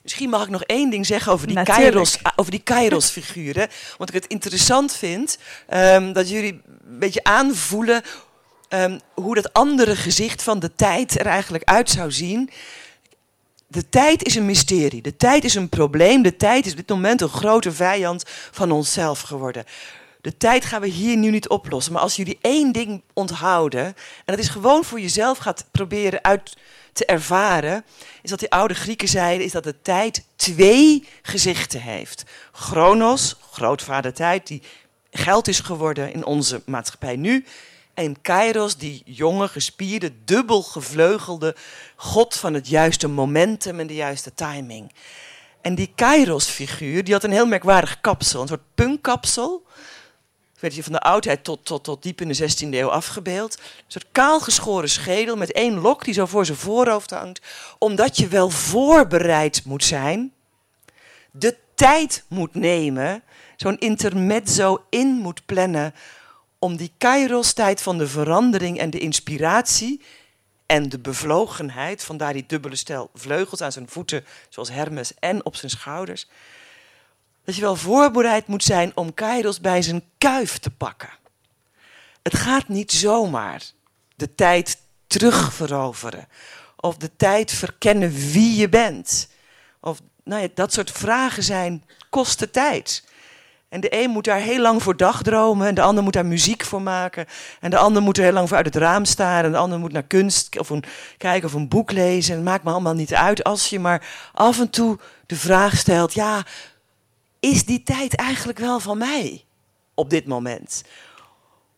Misschien 0.02 0.30
mag 0.30 0.42
ik 0.42 0.48
nog 0.48 0.62
één 0.62 0.90
ding 0.90 1.06
zeggen 1.06 1.32
over 1.32 1.46
die, 1.46 1.62
Kairos, 1.62 2.18
over 2.36 2.50
die 2.50 2.62
Kairos-figuren. 2.62 3.68
Want 3.96 4.08
ik 4.10 4.14
het 4.14 4.26
interessant 4.26 4.94
vind 4.94 5.38
um, 5.74 6.12
dat 6.12 6.28
jullie 6.28 6.52
een 6.52 6.98
beetje 6.98 7.24
aanvoelen 7.24 8.02
um, 8.68 9.00
hoe 9.14 9.34
dat 9.34 9.52
andere 9.52 9.96
gezicht 9.96 10.42
van 10.42 10.58
de 10.58 10.74
tijd 10.74 11.18
er 11.18 11.26
eigenlijk 11.26 11.64
uit 11.64 11.90
zou 11.90 12.12
zien. 12.12 12.50
De 13.70 13.88
tijd 13.88 14.24
is 14.24 14.34
een 14.34 14.46
mysterie. 14.46 15.02
De 15.02 15.16
tijd 15.16 15.44
is 15.44 15.54
een 15.54 15.68
probleem. 15.68 16.22
De 16.22 16.36
tijd 16.36 16.66
is 16.66 16.70
op 16.70 16.76
dit 16.76 16.88
moment 16.88 17.20
een 17.20 17.28
grote 17.28 17.72
vijand 17.72 18.24
van 18.50 18.70
onszelf 18.70 19.20
geworden. 19.20 19.64
De 20.20 20.36
tijd 20.36 20.64
gaan 20.64 20.80
we 20.80 20.86
hier 20.86 21.16
nu 21.16 21.30
niet 21.30 21.48
oplossen. 21.48 21.92
Maar 21.92 22.02
als 22.02 22.16
jullie 22.16 22.38
één 22.40 22.72
ding 22.72 23.02
onthouden, 23.12 23.84
en 23.84 23.94
dat 24.24 24.38
is 24.38 24.48
gewoon 24.48 24.84
voor 24.84 25.00
jezelf 25.00 25.38
gaat 25.38 25.64
proberen 25.70 26.24
uit 26.24 26.56
te 26.92 27.04
ervaren, 27.04 27.84
is 28.22 28.30
dat 28.30 28.38
die 28.38 28.50
oude 28.50 28.74
Grieken 28.74 29.08
zeiden, 29.08 29.46
is 29.46 29.52
dat 29.52 29.64
de 29.64 29.82
tijd 29.82 30.24
twee 30.36 31.04
gezichten 31.22 31.80
heeft. 31.80 32.24
Chronos, 32.52 33.36
grootvader 33.50 34.14
tijd, 34.14 34.46
die 34.46 34.62
geld 35.10 35.48
is 35.48 35.60
geworden 35.60 36.12
in 36.12 36.24
onze 36.24 36.62
maatschappij 36.66 37.16
nu. 37.16 37.44
En 37.98 38.20
Kairos, 38.20 38.76
die 38.76 39.02
jonge, 39.04 39.48
gespierde, 39.48 40.12
dubbel 40.24 40.62
gevleugelde 40.62 41.56
god 41.96 42.36
van 42.36 42.54
het 42.54 42.68
juiste 42.68 43.08
momentum 43.08 43.80
en 43.80 43.86
de 43.86 43.94
juiste 43.94 44.34
timing. 44.34 44.92
En 45.60 45.74
die 45.74 45.92
Kairos-figuur, 45.94 47.04
die 47.04 47.14
had 47.14 47.24
een 47.24 47.30
heel 47.30 47.46
merkwaardig 47.46 48.00
kapsel, 48.00 48.42
een 48.42 48.48
soort 48.48 48.74
punkkapsel 48.74 49.66
werd 50.60 50.74
je 50.74 50.82
van 50.82 50.92
de 50.92 51.00
oudheid 51.00 51.44
tot, 51.44 51.64
tot, 51.64 51.84
tot 51.84 52.02
diep 52.02 52.20
in 52.20 52.28
de 52.28 52.50
16e 52.50 52.68
eeuw 52.70 52.90
afgebeeld. 52.90 53.58
Een 53.58 53.84
soort 53.86 54.06
kaalgeschoren 54.12 54.90
schedel 54.90 55.36
met 55.36 55.52
één 55.52 55.80
lok 55.80 56.04
die 56.04 56.14
zo 56.14 56.26
voor 56.26 56.46
zijn 56.46 56.58
voorhoofd 56.58 57.10
hangt. 57.10 57.40
Omdat 57.78 58.16
je 58.16 58.28
wel 58.28 58.50
voorbereid 58.50 59.64
moet 59.64 59.84
zijn, 59.84 60.32
de 61.30 61.56
tijd 61.74 62.24
moet 62.28 62.54
nemen, 62.54 63.22
zo'n 63.56 63.78
intermezzo 63.78 64.84
in 64.90 65.06
moet 65.06 65.46
plannen 65.46 65.94
om 66.58 66.76
die 66.76 66.92
kairos-tijd 66.98 67.82
van 67.82 67.98
de 67.98 68.08
verandering 68.08 68.78
en 68.78 68.90
de 68.90 68.98
inspiratie 68.98 70.02
en 70.66 70.88
de 70.88 70.98
bevlogenheid, 70.98 72.04
vandaar 72.04 72.32
die 72.32 72.44
dubbele 72.46 72.76
stel 72.76 73.10
vleugels 73.14 73.60
aan 73.60 73.72
zijn 73.72 73.88
voeten, 73.88 74.24
zoals 74.48 74.70
Hermes, 74.70 75.12
en 75.18 75.44
op 75.44 75.56
zijn 75.56 75.70
schouders, 75.70 76.26
dat 77.44 77.54
je 77.54 77.60
wel 77.60 77.76
voorbereid 77.76 78.46
moet 78.46 78.64
zijn 78.64 78.92
om 78.94 79.14
Kairos 79.14 79.60
bij 79.60 79.82
zijn 79.82 80.02
kuif 80.18 80.58
te 80.58 80.70
pakken. 80.70 81.10
Het 82.22 82.36
gaat 82.36 82.68
niet 82.68 82.92
zomaar 82.92 83.62
de 84.16 84.34
tijd 84.34 84.78
terugveroveren. 85.06 86.28
Of 86.76 86.96
de 86.96 87.10
tijd 87.16 87.52
verkennen 87.52 88.10
wie 88.10 88.56
je 88.56 88.68
bent. 88.68 89.28
Of 89.80 90.00
nou 90.24 90.42
ja, 90.42 90.48
dat 90.54 90.72
soort 90.72 90.90
vragen 90.90 91.42
zijn, 91.42 91.84
kosten 92.10 92.50
tijd. 92.50 93.07
En 93.68 93.80
de 93.80 94.02
een 94.02 94.10
moet 94.10 94.24
daar 94.24 94.40
heel 94.40 94.60
lang 94.60 94.82
voor 94.82 94.96
dagdromen, 94.96 95.66
en 95.66 95.74
de 95.74 95.82
ander 95.82 96.04
moet 96.04 96.12
daar 96.12 96.26
muziek 96.26 96.64
voor 96.64 96.82
maken. 96.82 97.26
En 97.60 97.70
de 97.70 97.78
ander 97.78 98.02
moet 98.02 98.16
er 98.16 98.24
heel 98.24 98.32
lang 98.32 98.48
voor 98.48 98.56
uit 98.56 98.66
het 98.66 98.76
raam 98.76 99.04
staren, 99.04 99.44
en 99.44 99.52
de 99.52 99.58
ander 99.58 99.78
moet 99.78 99.92
naar 99.92 100.02
kunst 100.02 100.58
of 100.58 100.70
een, 100.70 100.84
kijken 101.16 101.48
of 101.48 101.54
een 101.54 101.68
boek 101.68 101.92
lezen. 101.92 102.34
Het 102.34 102.44
maakt 102.44 102.64
me 102.64 102.70
allemaal 102.70 102.94
niet 102.94 103.14
uit 103.14 103.44
als 103.44 103.68
je 103.70 103.80
maar 103.80 104.30
af 104.32 104.60
en 104.60 104.70
toe 104.70 104.98
de 105.26 105.36
vraag 105.36 105.76
stelt: 105.76 106.12
ja, 106.12 106.46
is 107.40 107.64
die 107.64 107.82
tijd 107.82 108.14
eigenlijk 108.14 108.58
wel 108.58 108.80
van 108.80 108.98
mij 108.98 109.44
op 109.94 110.10
dit 110.10 110.26
moment? 110.26 110.82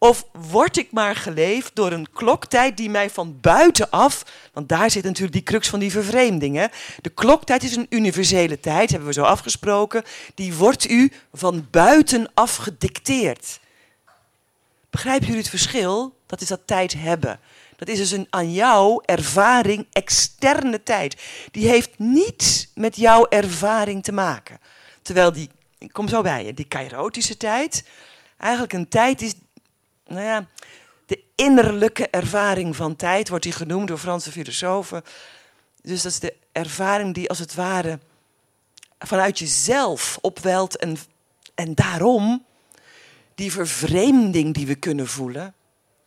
Of 0.03 0.27
word 0.33 0.77
ik 0.77 0.93
maar 0.93 1.17
geleefd 1.17 1.75
door 1.75 1.93
een 1.93 2.11
kloktijd 2.13 2.77
die 2.77 2.91
mij 2.91 3.11
van 3.11 3.39
buitenaf, 3.41 4.25
want 4.53 4.69
daar 4.69 4.91
zit 4.91 5.05
natuurlijk 5.05 5.33
die 5.33 5.43
crux 5.43 5.69
van 5.69 5.79
die 5.79 5.91
vervreemdingen. 5.91 6.71
De 7.01 7.11
kloktijd 7.11 7.63
is 7.63 7.77
een 7.77 7.87
universele 7.89 8.61
tijd, 8.61 8.91
hebben 8.91 9.09
we 9.09 9.15
zo 9.15 9.23
afgesproken. 9.23 10.03
Die 10.35 10.55
wordt 10.55 10.91
u 10.91 11.13
van 11.33 11.67
buitenaf 11.71 12.57
gedicteerd. 12.57 13.61
Begrijpen 14.91 15.27
jullie 15.27 15.41
het 15.41 15.51
verschil? 15.51 16.17
Dat 16.27 16.41
is 16.41 16.49
dat 16.49 16.61
tijd 16.65 16.93
hebben. 16.93 17.41
Dat 17.77 17.89
is 17.89 17.99
dus 17.99 18.11
een 18.11 18.27
aan 18.31 18.53
jouw 18.53 19.03
ervaring 19.05 19.87
externe 19.93 20.83
tijd. 20.83 21.17
Die 21.51 21.69
heeft 21.69 21.99
niets 21.99 22.69
met 22.75 22.97
jouw 22.97 23.27
ervaring 23.29 24.03
te 24.03 24.13
maken. 24.13 24.59
Terwijl 25.03 25.33
die, 25.33 25.51
ik 25.79 25.93
kom 25.93 26.09
zo 26.09 26.23
bij 26.23 26.45
je, 26.45 26.55
die 26.55 26.69
kairotische 26.69 27.37
tijd 27.37 27.85
eigenlijk 28.41 28.73
een 28.73 28.89
tijd 28.89 29.23
is, 29.23 29.35
nou 30.11 30.25
ja, 30.25 30.47
de 31.07 31.23
innerlijke 31.35 32.09
ervaring 32.09 32.77
van 32.77 32.97
tijd 32.97 33.29
wordt 33.29 33.45
die 33.45 33.53
genoemd 33.53 33.89
door 33.89 33.99
Franse 33.99 34.33
filosofen. 34.33 35.03
Dus 35.83 36.03
dat 36.03 36.13
is 36.13 36.19
de 36.19 36.37
ervaring 36.53 37.15
die 37.15 37.29
als 37.29 37.39
het 37.39 37.55
ware 37.55 37.99
vanuit 38.99 39.39
jezelf 39.39 40.19
opwelt 40.21 40.77
en, 40.77 40.97
en 41.55 41.75
daarom 41.75 42.45
die 43.35 43.53
vervreemding 43.53 44.55
die 44.55 44.67
we 44.67 44.75
kunnen 44.75 45.07
voelen 45.07 45.55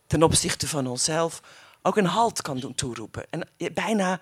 ten 0.06 0.22
opzichte 0.22 0.68
van 0.68 0.86
onszelf 0.86 1.40
ook 1.82 1.96
een 1.96 2.06
halt 2.06 2.42
kan 2.42 2.58
doen 2.58 2.74
toeroepen. 2.74 3.24
En 3.30 3.48
bijna 3.72 4.20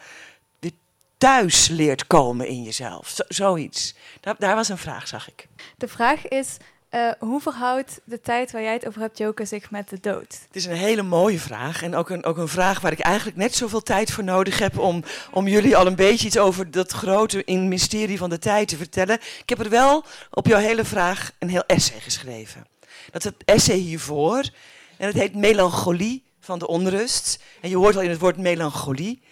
thuis 1.23 1.68
leert 1.68 2.07
komen 2.07 2.47
in 2.47 2.62
jezelf. 2.62 3.16
zoiets. 3.29 3.95
Daar 4.21 4.55
was 4.55 4.68
een 4.68 4.79
vraag, 4.79 5.09
zag 5.09 5.29
ik. 5.29 5.49
De 5.77 5.88
vraag 5.88 6.29
is, 6.29 6.57
uh, 6.94 7.11
hoe 7.18 7.40
verhoudt 7.40 8.00
de 8.05 8.20
tijd 8.20 8.52
waar 8.52 8.62
jij 8.62 8.72
het 8.72 8.87
over 8.87 9.00
hebt, 9.00 9.18
Joke, 9.18 9.44
zich 9.44 9.70
met 9.70 9.88
de 9.88 10.00
dood? 10.00 10.38
Het 10.46 10.57
is 10.57 10.64
een 10.64 10.76
hele 10.76 11.02
mooie 11.02 11.38
vraag. 11.38 11.83
En 11.83 11.94
ook 11.94 12.11
een, 12.11 12.24
ook 12.24 12.37
een 12.37 12.48
vraag 12.48 12.81
waar 12.81 12.92
ik 12.92 13.00
eigenlijk 13.00 13.37
net 13.37 13.55
zoveel 13.55 13.83
tijd 13.83 14.11
voor 14.11 14.24
nodig 14.24 14.59
heb 14.59 14.78
om, 14.78 15.05
om 15.31 15.48
jullie 15.48 15.76
al 15.76 15.87
een 15.87 15.96
beetje 15.96 16.26
iets 16.26 16.38
over 16.38 16.70
dat 16.70 16.92
grote 16.92 17.44
in 17.44 17.68
mysterie 17.68 18.18
van 18.18 18.31
de 18.31 18.38
tijd 18.38 18.68
te 18.68 18.76
vertellen. 18.76 19.14
Ik 19.14 19.48
heb 19.48 19.59
er 19.61 19.68
wel 19.68 20.05
op 20.31 20.46
jouw 20.46 20.61
hele 20.61 20.85
vraag 20.85 21.33
een 21.38 21.48
heel 21.48 21.64
essay 21.66 22.00
geschreven. 22.00 22.66
Dat 23.11 23.24
is 23.24 23.31
het 23.31 23.42
essay 23.44 23.76
hiervoor. 23.76 24.50
En 24.96 25.07
het 25.07 25.16
heet 25.16 25.35
Melancholie 25.35 26.24
van 26.40 26.59
de 26.59 26.66
onrust. 26.66 27.42
En 27.61 27.68
je 27.68 27.76
hoort 27.76 27.96
al 27.96 28.02
in 28.02 28.11
het 28.11 28.20
woord 28.20 28.37
melancholie 28.37 29.22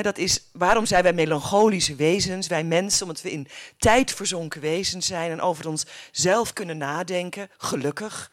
dat 0.00 0.18
is, 0.18 0.48
waarom 0.52 0.86
zijn 0.86 1.02
wij 1.02 1.12
melancholische 1.12 1.94
wezens, 1.94 2.46
wij 2.46 2.64
mensen, 2.64 3.06
omdat 3.06 3.22
we 3.22 3.32
in 3.32 3.48
tijd 3.78 4.12
verzonken 4.12 4.60
wezens 4.60 5.06
zijn 5.06 5.30
en 5.30 5.40
over 5.40 5.68
onszelf 5.68 6.52
kunnen 6.52 6.78
nadenken, 6.78 7.50
gelukkig. 7.58 8.30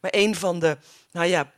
Maar 0.00 0.10
een 0.14 0.34
van 0.34 0.58
de 0.58 0.78
nou 1.12 1.26
ja, 1.26 1.52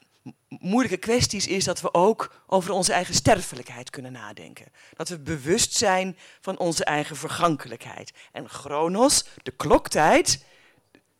moeilijke 0.48 0.96
kwesties 0.96 1.46
is 1.46 1.64
dat 1.64 1.80
we 1.80 1.94
ook 1.94 2.42
over 2.46 2.70
onze 2.70 2.92
eigen 2.92 3.14
sterfelijkheid 3.14 3.90
kunnen 3.90 4.12
nadenken. 4.12 4.66
Dat 4.96 5.08
we 5.08 5.18
bewust 5.18 5.74
zijn 5.74 6.16
van 6.40 6.58
onze 6.58 6.84
eigen 6.84 7.16
vergankelijkheid. 7.16 8.12
En 8.32 8.48
chronos, 8.48 9.24
de 9.42 9.50
kloktijd, 9.50 10.44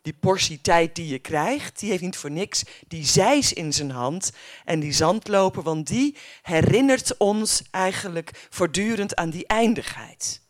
die 0.01 0.13
portie 0.13 0.61
tijd 0.61 0.95
die 0.95 1.07
je 1.07 1.19
krijgt, 1.19 1.79
die 1.79 1.89
heeft 1.89 2.01
niet 2.01 2.17
voor 2.17 2.31
niks 2.31 2.63
die 2.87 3.05
zeis 3.05 3.53
in 3.53 3.73
zijn 3.73 3.91
hand 3.91 4.31
en 4.65 4.79
die 4.79 4.91
zandloper, 4.91 5.63
want 5.63 5.87
die 5.87 6.17
herinnert 6.41 7.17
ons 7.17 7.63
eigenlijk 7.71 8.47
voortdurend 8.49 9.15
aan 9.15 9.29
die 9.29 9.47
eindigheid. 9.47 10.41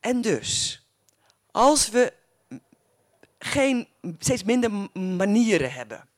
En 0.00 0.20
dus, 0.20 0.82
als 1.50 1.88
we 1.88 2.12
geen, 3.38 3.88
steeds 4.18 4.44
minder 4.44 4.70
manieren 5.16 5.72
hebben, 5.72 6.08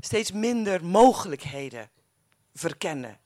steeds 0.00 0.32
minder 0.32 0.84
mogelijkheden 0.84 1.90
verkennen 2.54 3.18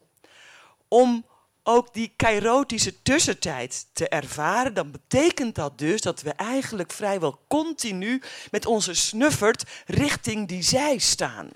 om 0.89 1.27
ook 1.69 1.95
die 1.95 2.13
kairotische 2.17 3.03
tussentijd 3.03 3.87
te 3.93 4.09
ervaren, 4.09 4.75
dan 4.75 4.91
betekent 4.91 5.55
dat 5.55 5.79
dus 5.79 6.01
dat 6.01 6.23
we 6.23 6.31
eigenlijk 6.31 6.93
vrijwel 6.93 7.41
continu 7.49 8.23
met 8.51 8.67
onze 8.67 8.95
snuffert 8.95 9.65
richting 9.87 10.49
die 10.49 10.63
zij 10.63 10.99
staan. 10.99 11.51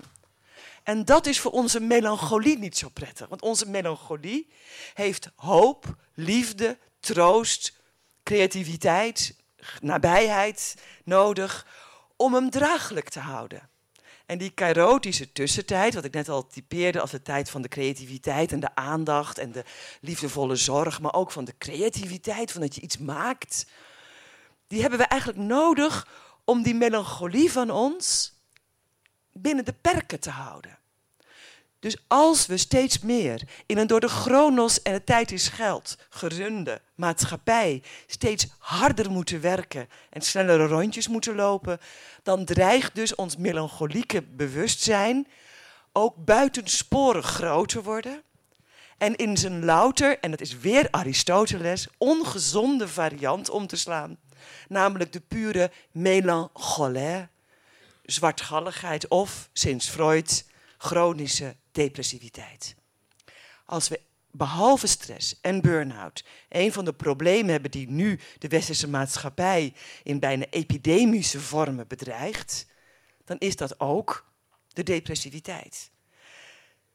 En 0.83 1.05
dat 1.05 1.25
is 1.25 1.39
voor 1.39 1.51
onze 1.51 1.79
melancholie 1.79 2.57
niet 2.57 2.77
zo 2.77 2.89
prettig, 2.89 3.27
want 3.27 3.41
onze 3.41 3.69
melancholie 3.69 4.47
heeft 4.93 5.29
hoop, 5.35 5.95
liefde, 6.13 6.77
troost, 6.99 7.73
creativiteit, 8.23 9.35
nabijheid 9.79 10.75
nodig 11.03 11.67
om 12.15 12.33
hem 12.33 12.49
draaglijk 12.49 13.09
te 13.09 13.19
houden. 13.19 13.70
En 14.31 14.37
die 14.37 14.49
kairotische 14.49 15.31
tussentijd, 15.31 15.93
wat 15.93 16.03
ik 16.03 16.13
net 16.13 16.29
al 16.29 16.47
typeerde 16.47 17.01
als 17.01 17.11
de 17.11 17.21
tijd 17.21 17.49
van 17.49 17.61
de 17.61 17.67
creativiteit 17.67 18.51
en 18.51 18.59
de 18.59 18.75
aandacht 18.75 19.37
en 19.37 19.51
de 19.51 19.63
liefdevolle 20.01 20.55
zorg, 20.55 21.01
maar 21.01 21.13
ook 21.13 21.31
van 21.31 21.45
de 21.45 21.57
creativiteit, 21.57 22.51
van 22.51 22.61
dat 22.61 22.75
je 22.75 22.81
iets 22.81 22.97
maakt, 22.97 23.65
die 24.67 24.81
hebben 24.81 24.99
we 24.99 25.05
eigenlijk 25.05 25.41
nodig 25.41 26.07
om 26.43 26.63
die 26.63 26.75
melancholie 26.75 27.51
van 27.51 27.69
ons 27.69 28.33
binnen 29.31 29.65
de 29.65 29.73
perken 29.81 30.19
te 30.19 30.29
houden. 30.29 30.77
Dus 31.81 31.97
als 32.07 32.45
we 32.45 32.57
steeds 32.57 32.99
meer 32.99 33.41
in 33.65 33.77
een 33.77 33.87
door 33.87 33.99
de 33.99 34.07
chronos 34.07 34.81
en 34.81 34.93
de 34.93 35.03
tijd 35.03 35.31
is 35.31 35.47
geld 35.47 35.97
gerunde 36.09 36.81
maatschappij 36.95 37.83
steeds 38.07 38.47
harder 38.57 39.11
moeten 39.11 39.41
werken 39.41 39.87
en 40.09 40.21
snellere 40.21 40.65
rondjes 40.65 41.07
moeten 41.07 41.35
lopen, 41.35 41.79
dan 42.23 42.45
dreigt 42.45 42.95
dus 42.95 43.15
ons 43.15 43.37
melancholieke 43.37 44.21
bewustzijn 44.21 45.27
ook 45.91 46.25
buitensporig 46.25 47.25
groot 47.25 47.69
te 47.69 47.81
worden. 47.81 48.21
En 48.97 49.15
in 49.15 49.37
zijn 49.37 49.65
louter, 49.65 50.19
en 50.19 50.31
dat 50.31 50.41
is 50.41 50.57
weer 50.57 50.87
Aristoteles, 50.91 51.87
ongezonde 51.97 52.87
variant 52.87 53.49
om 53.49 53.67
te 53.67 53.77
slaan. 53.77 54.17
Namelijk 54.67 55.13
de 55.13 55.21
pure 55.21 55.71
melancholie, 55.91 57.27
zwartgalligheid 58.05 59.07
of, 59.07 59.49
sinds 59.53 59.89
Freud, 59.89 60.45
chronische 60.77 61.55
depressiviteit. 61.71 62.75
Als 63.65 63.87
we 63.87 63.99
behalve 64.31 64.87
stress 64.87 65.39
en 65.41 65.61
burn-out 65.61 66.23
een 66.49 66.73
van 66.73 66.85
de 66.85 66.93
problemen 66.93 67.51
hebben 67.51 67.71
die 67.71 67.89
nu 67.89 68.19
de 68.37 68.47
westerse 68.47 68.87
maatschappij 68.87 69.73
in 70.03 70.19
bijna 70.19 70.45
epidemische 70.49 71.39
vormen 71.39 71.87
bedreigt, 71.87 72.65
dan 73.25 73.37
is 73.37 73.55
dat 73.55 73.79
ook 73.79 74.25
de 74.67 74.83
depressiviteit. 74.83 75.91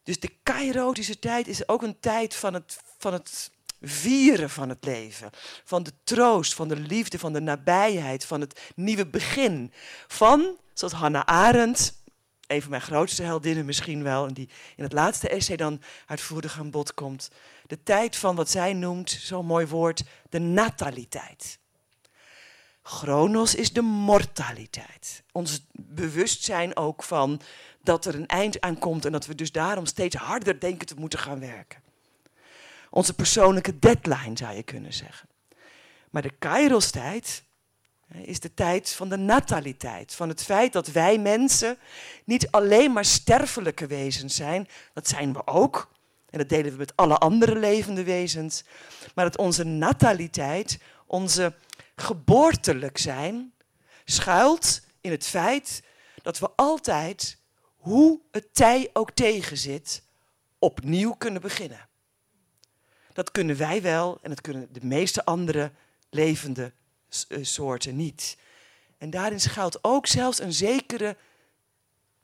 Dus 0.03 0.21
de 0.21 0.33
kairotische 0.43 1.19
tijd 1.19 1.49
is 1.49 1.69
ook 1.69 1.83
een 1.83 2.01
tijd 2.01 2.35
van 2.35 2.55
het, 2.55 2.81
van 2.99 3.13
het 3.13 3.51
vieren 3.81 4.51
van 4.51 4.69
het 4.69 4.85
leven. 4.85 5.31
Van 5.65 5.83
de 5.83 5.93
troost, 6.05 6.55
van 6.55 6.69
de 6.69 6.77
liefde, 6.77 7.19
van 7.19 7.33
de 7.33 7.41
nabijheid, 7.41 8.25
van 8.25 8.41
het 8.41 8.61
nieuwe 8.75 9.07
begin. 9.07 9.73
Van, 10.07 10.57
zoals 10.75 10.93
Hannah 10.93 11.25
Arendt 11.25 11.95
een 12.47 12.61
van 12.61 12.71
mijn 12.71 12.83
grootste 12.83 13.23
heldinnen 13.23 13.65
misschien 13.65 14.03
wel, 14.03 14.27
en 14.27 14.35
die 14.35 14.49
in 14.77 14.83
het 14.83 14.93
laatste 14.93 15.29
essay 15.29 15.57
dan 15.57 15.81
uitvoerig 16.07 16.59
aan 16.59 16.71
bod 16.71 16.95
komt. 16.95 17.31
De 17.67 17.83
tijd 17.83 18.17
van 18.17 18.37
wat 18.37 18.51
zij 18.51 18.73
noemt, 18.73 19.11
zo'n 19.11 19.47
mooi 19.47 19.67
woord, 19.67 20.05
de 20.29 20.39
nataliteit. 20.39 21.59
Chronos 22.83 23.55
is 23.55 23.73
de 23.73 23.81
mortaliteit. 23.81 25.23
Ons 25.33 25.67
bewustzijn 25.73 26.77
ook 26.77 27.03
van 27.03 27.41
dat 27.83 28.05
er 28.05 28.15
een 28.15 28.27
eind 28.27 28.61
aankomt 28.61 29.05
en 29.05 29.13
dat 29.13 29.27
we 29.27 29.35
dus 29.35 29.53
daarom 29.53 29.87
steeds 29.87 30.17
harder 30.17 30.61
denken 30.61 30.87
te 30.87 30.95
moeten 30.95 31.19
gaan 31.19 31.41
werken. 31.41 31.83
Onze 32.91 33.15
persoonlijke 33.15 33.79
deadline 33.79 34.37
zou 34.37 34.57
je 34.57 34.63
kunnen 34.63 34.93
zeggen. 34.93 35.29
Maar 36.11 36.23
de 36.23 36.33
Kairos-tijd, 36.39 37.45
is 38.13 38.41
de 38.41 38.55
tijd 38.55 38.91
van 38.91 39.09
de 39.09 39.17
nataliteit. 39.17 40.15
Van 40.15 40.29
het 40.29 40.43
feit 40.43 40.73
dat 40.73 40.87
wij 40.87 41.19
mensen 41.19 41.79
niet 42.25 42.51
alleen 42.51 42.93
maar 42.93 43.05
sterfelijke 43.05 43.87
wezens 43.87 44.35
zijn, 44.35 44.69
dat 44.93 45.09
zijn 45.09 45.33
we 45.33 45.47
ook. 45.47 45.95
En 46.31 46.39
dat 46.39 46.49
delen 46.49 46.73
we 46.73 46.79
met 46.79 46.97
alle 46.97 47.19
andere 47.19 47.59
levende 47.59 48.05
wezens. 48.05 48.65
Maar 49.15 49.25
dat 49.25 49.39
onze 49.39 49.65
nataliteit, 49.65 50.79
onze 51.07 51.55
geboortelijk 51.97 52.99
zijn, 52.99 53.53
schuilt 54.05 54.81
in 55.01 55.11
het 55.11 55.27
feit 55.27 55.83
dat 56.23 56.39
we 56.39 56.51
altijd, 56.57 57.39
hoe 57.77 58.21
het 58.31 58.55
tij 58.55 58.91
ook 58.93 59.11
tegenzit, 59.11 60.03
opnieuw 60.59 61.13
kunnen 61.13 61.41
beginnen. 61.41 61.89
Dat 63.13 63.31
kunnen 63.31 63.57
wij 63.57 63.83
wel 63.83 64.19
en 64.23 64.31
dat 64.31 64.41
kunnen 64.41 64.73
de 64.73 64.87
meeste 64.87 65.25
andere 65.25 65.73
levende 66.11 66.73
soorten 67.41 67.97
niet. 67.97 68.37
En 68.99 69.11
daarin 69.11 69.41
schuilt 69.41 69.79
ook 69.83 70.07
zelfs 70.07 70.41
een 70.41 70.53
zekere 70.53 71.17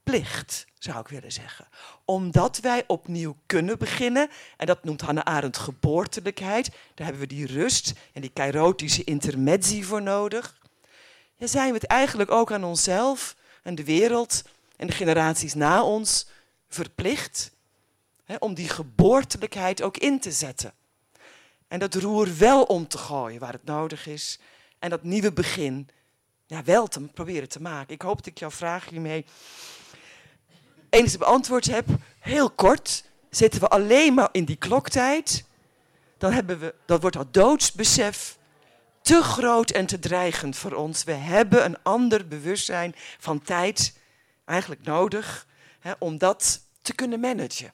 plicht, 0.03 0.67
zou 0.79 0.99
ik 0.99 1.09
willen 1.09 1.33
zeggen. 1.33 1.69
Omdat 2.05 2.59
wij 2.59 2.85
opnieuw 2.87 3.37
kunnen 3.47 3.79
beginnen, 3.79 4.31
en 4.57 4.67
dat 4.67 4.85
noemt 4.85 5.01
Hannah 5.01 5.25
Arendt 5.25 5.59
geboortelijkheid, 5.59 6.71
daar 6.95 7.07
hebben 7.07 7.29
we 7.29 7.35
die 7.35 7.47
rust 7.47 7.93
en 8.13 8.21
die 8.21 8.31
kairotische 8.31 9.05
intermezzi 9.05 9.85
voor 9.85 10.03
nodig. 10.03 10.61
Ja, 11.37 11.47
zijn 11.47 11.69
we 11.69 11.75
het 11.75 11.87
eigenlijk 11.87 12.31
ook 12.31 12.53
aan 12.53 12.65
onszelf 12.65 13.37
en 13.63 13.75
de 13.75 13.85
wereld 13.85 14.43
en 14.77 14.87
de 14.87 14.93
generaties 14.93 15.55
na 15.55 15.85
ons 15.85 16.27
verplicht 16.69 17.53
hè, 18.25 18.37
om 18.39 18.55
die 18.55 18.69
geboortelijkheid 18.69 19.83
ook 19.83 19.97
in 19.97 20.21
te 20.21 20.33
zetten. 20.33 20.73
En 21.69 21.79
dat 21.79 21.95
roer 21.95 22.39
wel 22.39 22.63
om 22.63 22.89
te 22.89 22.99
gooien 22.99 23.41
waar 23.41 23.53
het 23.53 23.65
nodig 23.65 24.07
is 24.07 24.39
en 24.83 24.91
dat 24.91 25.03
nieuwe 25.03 25.33
begin 25.33 25.89
ja, 26.47 26.63
wel 26.63 26.87
te 26.87 27.01
proberen 27.01 27.49
te 27.49 27.63
maken. 27.63 27.95
Ik 27.95 28.03
hoop 28.03 28.17
dat 28.17 28.27
ik 28.27 28.39
jouw 28.39 28.51
vraag 28.51 28.89
hiermee 28.89 29.25
eens 30.91 31.17
beantwoord 31.17 31.65
heb. 31.65 31.87
Heel 32.19 32.51
kort, 32.51 33.05
zitten 33.31 33.61
we 33.61 33.69
alleen 33.69 34.15
maar 34.15 34.29
in 34.33 34.45
die 34.45 34.57
kloktijd, 34.57 35.45
dan 36.19 36.33
hebben 36.33 36.59
we, 36.59 36.75
dat 36.87 37.01
wordt 37.01 37.17
dat 37.17 37.35
doodsbesef 37.35 38.39
te 39.03 39.23
groot 39.23 39.71
en 39.71 39.87
te 39.87 39.99
dreigend 39.99 40.57
voor 40.57 40.73
ons. 40.73 41.05
We 41.05 41.13
hebben 41.13 41.65
een 41.65 41.83
ander 41.83 42.29
bewustzijn 42.29 42.95
van 43.19 43.43
tijd 43.43 43.99
eigenlijk 44.45 44.83
nodig 44.85 45.47
hè, 45.81 45.93
om 45.99 46.19
dat 46.19 46.61
te 46.81 46.95
kunnen 46.95 47.21
managen. 47.21 47.73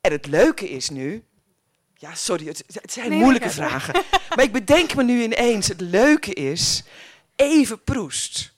En 0.00 0.12
het 0.12 0.26
leuke 0.26 0.68
is 0.68 0.90
nu 0.90 1.24
ja, 2.00 2.14
sorry, 2.14 2.46
het, 2.46 2.64
zijn 2.92 3.12
moeilijke 3.12 3.50
vragen. 3.50 3.94
maar 4.36 4.44
ik 4.44 4.52
bedenk 4.52 4.94
me 4.94 5.02
nu 5.02 5.22
ineens, 5.22 5.68
het 5.68 5.80
leuke 5.80 6.34
is, 6.34 6.82
even 7.36 7.82
Proest. 7.82 8.56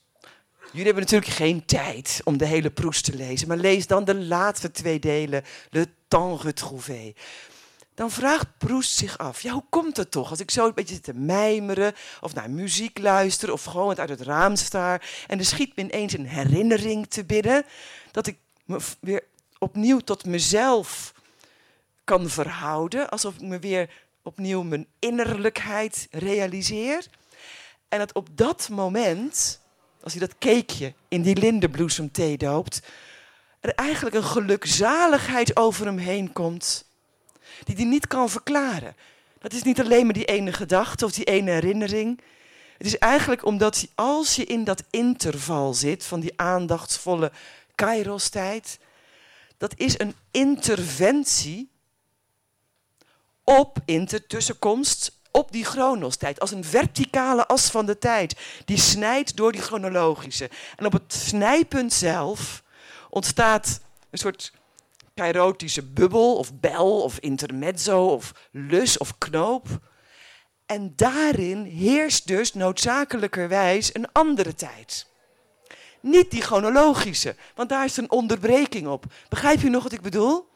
Jullie 0.61 0.85
hebben 0.85 1.03
natuurlijk 1.03 1.31
geen 1.31 1.65
tijd 1.65 2.21
om 2.23 2.37
de 2.37 2.45
hele 2.45 2.69
Proest 2.69 3.05
te 3.05 3.15
lezen, 3.15 3.47
maar 3.47 3.57
lees 3.57 3.87
dan 3.87 4.03
de 4.03 4.15
laatste 4.15 4.71
twee 4.71 4.99
delen, 4.99 5.43
Le 5.69 5.87
Temps 6.07 6.43
Retrouvé. 6.43 7.13
dan 7.95 8.11
vraagt 8.11 8.57
Proest 8.57 8.91
zich 8.95 9.17
af: 9.17 9.41
ja, 9.41 9.51
hoe 9.51 9.65
komt 9.69 9.97
het 9.97 10.11
toch 10.11 10.29
als 10.29 10.39
ik 10.39 10.51
zo 10.51 10.65
een 10.65 10.73
beetje 10.73 10.93
zit 10.93 11.03
te 11.03 11.13
mijmeren, 11.13 11.93
of 12.21 12.33
naar 12.33 12.49
muziek 12.49 12.97
luister, 12.97 13.51
of 13.51 13.63
gewoon 13.63 13.97
uit 13.97 14.09
het 14.09 14.21
raam 14.21 14.55
staar 14.55 15.09
en 15.27 15.39
er 15.39 15.45
schiet 15.45 15.75
me 15.75 15.83
ineens 15.83 16.13
een 16.13 16.27
herinnering 16.27 17.07
te 17.07 17.23
binnen, 17.23 17.65
dat 18.11 18.27
ik 18.27 18.37
me 18.65 18.79
weer 18.99 19.23
opnieuw 19.57 19.99
tot 19.99 20.25
mezelf 20.25 21.13
kan 22.11 22.29
verhouden, 22.29 23.09
alsof 23.09 23.35
ik 23.35 23.41
me 23.41 23.59
weer 23.59 23.89
opnieuw 24.23 24.63
mijn 24.63 24.87
innerlijkheid 24.99 26.07
realiseer. 26.11 27.05
En 27.89 27.99
dat 27.99 28.13
op 28.13 28.27
dat 28.37 28.69
moment, 28.69 29.59
als 30.03 30.13
hij 30.13 30.27
dat 30.27 30.37
cakeje 30.37 30.93
in 31.07 31.21
die 31.21 31.35
lindenbloesemthee 31.35 32.37
doopt, 32.37 32.81
er 33.59 33.73
eigenlijk 33.73 34.15
een 34.15 34.23
gelukzaligheid 34.23 35.57
over 35.57 35.85
hem 35.85 35.97
heen 35.97 36.33
komt, 36.33 36.85
die 37.63 37.75
hij 37.75 37.85
niet 37.85 38.07
kan 38.07 38.29
verklaren. 38.29 38.95
Dat 39.39 39.53
is 39.53 39.63
niet 39.63 39.79
alleen 39.79 40.05
maar 40.05 40.13
die 40.13 40.25
ene 40.25 40.53
gedachte 40.53 41.05
of 41.05 41.11
die 41.11 41.25
ene 41.25 41.51
herinnering. 41.51 42.21
Het 42.77 42.87
is 42.87 42.97
eigenlijk 42.97 43.45
omdat 43.45 43.87
als 43.95 44.35
je 44.35 44.45
in 44.45 44.63
dat 44.63 44.83
interval 44.89 45.73
zit 45.73 46.05
van 46.05 46.19
die 46.19 46.33
aandachtsvolle 46.35 47.31
kairos-tijd, 47.75 48.79
dat 49.57 49.73
is 49.77 49.99
een 49.99 50.15
interventie 50.31 51.70
op 53.43 53.77
intertussenkomst 53.85 55.19
op 55.31 55.51
die 55.51 55.65
chronostijd, 55.65 56.39
als 56.39 56.51
een 56.51 56.63
verticale 56.63 57.47
as 57.47 57.69
van 57.69 57.85
de 57.85 57.97
tijd, 57.97 58.39
die 58.65 58.77
snijdt 58.77 59.35
door 59.35 59.51
die 59.51 59.61
chronologische. 59.61 60.49
En 60.75 60.85
op 60.85 60.93
het 60.93 61.13
snijpunt 61.13 61.93
zelf 61.93 62.63
ontstaat 63.09 63.81
een 64.09 64.17
soort 64.17 64.53
kairotische 65.13 65.83
bubbel 65.83 66.37
of 66.37 66.53
bel 66.53 67.01
of 67.03 67.19
intermezzo 67.19 68.05
of 68.05 68.31
lus 68.51 68.97
of 68.97 69.17
knoop. 69.17 69.67
En 70.65 70.93
daarin 70.95 71.63
heerst 71.63 72.27
dus 72.27 72.53
noodzakelijkerwijs 72.53 73.95
een 73.95 74.11
andere 74.11 74.55
tijd. 74.55 75.05
Niet 76.01 76.31
die 76.31 76.41
chronologische, 76.41 77.35
want 77.55 77.69
daar 77.69 77.85
is 77.85 77.97
een 77.97 78.11
onderbreking 78.11 78.87
op. 78.87 79.05
Begrijp 79.29 79.61
je 79.61 79.69
nog 79.69 79.83
wat 79.83 79.91
ik 79.91 80.01
bedoel? 80.01 80.50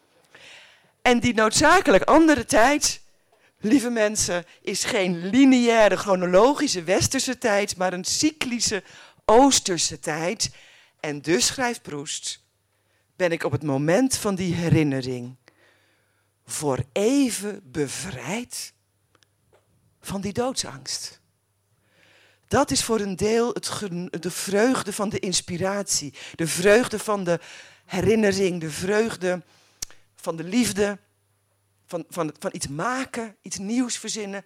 En 1.05 1.19
die 1.19 1.33
noodzakelijk 1.33 2.03
andere 2.03 2.45
tijd, 2.45 3.01
lieve 3.59 3.89
mensen, 3.89 4.45
is 4.61 4.83
geen 4.83 5.29
lineaire 5.29 5.97
chronologische 5.97 6.83
westerse 6.83 7.37
tijd, 7.37 7.77
maar 7.77 7.93
een 7.93 8.03
cyclische 8.03 8.83
oosterse 9.25 9.99
tijd. 9.99 10.51
En 10.99 11.21
dus 11.21 11.45
schrijft 11.45 11.81
Proest, 11.81 12.43
ben 13.15 13.31
ik 13.31 13.43
op 13.43 13.51
het 13.51 13.63
moment 13.63 14.17
van 14.17 14.35
die 14.35 14.53
herinnering 14.53 15.35
voor 16.45 16.83
even 16.91 17.61
bevrijd 17.63 18.73
van 20.01 20.21
die 20.21 20.33
doodsangst. 20.33 21.19
Dat 22.47 22.71
is 22.71 22.83
voor 22.83 22.99
een 22.99 23.15
deel 23.15 23.49
het, 23.53 23.81
de 24.21 24.31
vreugde 24.31 24.93
van 24.93 25.09
de 25.09 25.19
inspiratie, 25.19 26.13
de 26.35 26.47
vreugde 26.47 26.99
van 26.99 27.23
de 27.23 27.39
herinnering, 27.85 28.61
de 28.61 28.71
vreugde 28.71 29.43
van 30.25 30.35
de 30.35 30.43
liefde, 30.43 30.97
van, 31.85 32.05
van, 32.09 32.33
van 32.39 32.51
iets 32.53 32.67
maken, 32.67 33.35
iets 33.41 33.57
nieuws 33.57 33.97
verzinnen 33.97 34.45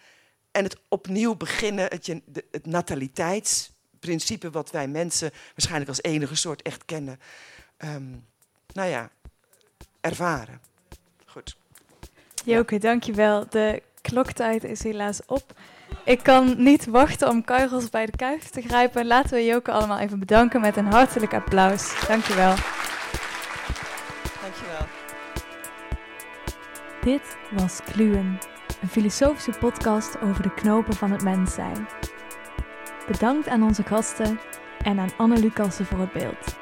en 0.52 0.63
het 0.63 0.78
opnieuw 0.88 1.36
beginnen, 1.36 1.86
het, 1.86 2.08
het 2.52 2.65
nataliteitsprincipe 2.65 4.50
wat 4.50 4.72
wij 4.72 4.88
mensen 4.88 5.32
waarschijnlijk 5.56 5.89
als 5.89 6.02
enige 6.02 6.36
soort 6.36 6.62
echt 6.62 6.86
kennen. 6.86 7.20
Um, 7.78 8.26
nou 8.74 8.89
ja, 8.89 9.12
ervaren. 10.02 10.62
Goed. 11.26 11.58
Joke, 12.46 12.78
dankjewel. 12.78 13.50
De 13.50 13.84
kloktijd 14.02 14.63
is 14.63 14.84
helaas 14.84 15.20
op. 15.26 15.60
Ik 16.06 16.24
kan 16.24 16.63
niet 16.63 16.86
wachten 16.86 17.30
om 17.30 17.44
Kairos 17.44 17.89
bij 17.89 18.06
de 18.06 18.15
kuif 18.15 18.50
te 18.50 18.62
grijpen. 18.62 19.08
Laten 19.08 19.34
we 19.34 19.46
Joke 19.46 19.72
allemaal 19.72 20.00
even 20.00 20.20
bedanken 20.20 20.62
met 20.62 20.78
een 20.78 20.92
hartelijk 20.92 21.34
applaus. 21.34 22.08
Dankjewel. 22.08 22.56
Dit 27.04 27.38
was 27.52 27.80
Kluwen, 27.84 28.40
een 28.82 28.88
filosofische 28.88 29.54
podcast 29.60 30.22
over 30.22 30.44
de 30.44 30.54
knopen 30.54 30.94
van 30.94 31.12
het 31.12 31.24
mens 31.24 31.54
zijn. 31.54 31.88
Bedankt 33.08 33.48
aan 33.48 33.64
onze 33.64 33.84
gasten 33.84 34.40
en 34.82 35.00
aan 35.00 35.12
Anne 35.18 35.40
Lucassen 35.40 35.86
voor 35.86 36.00
het 36.00 36.12
beeld. 36.12 36.59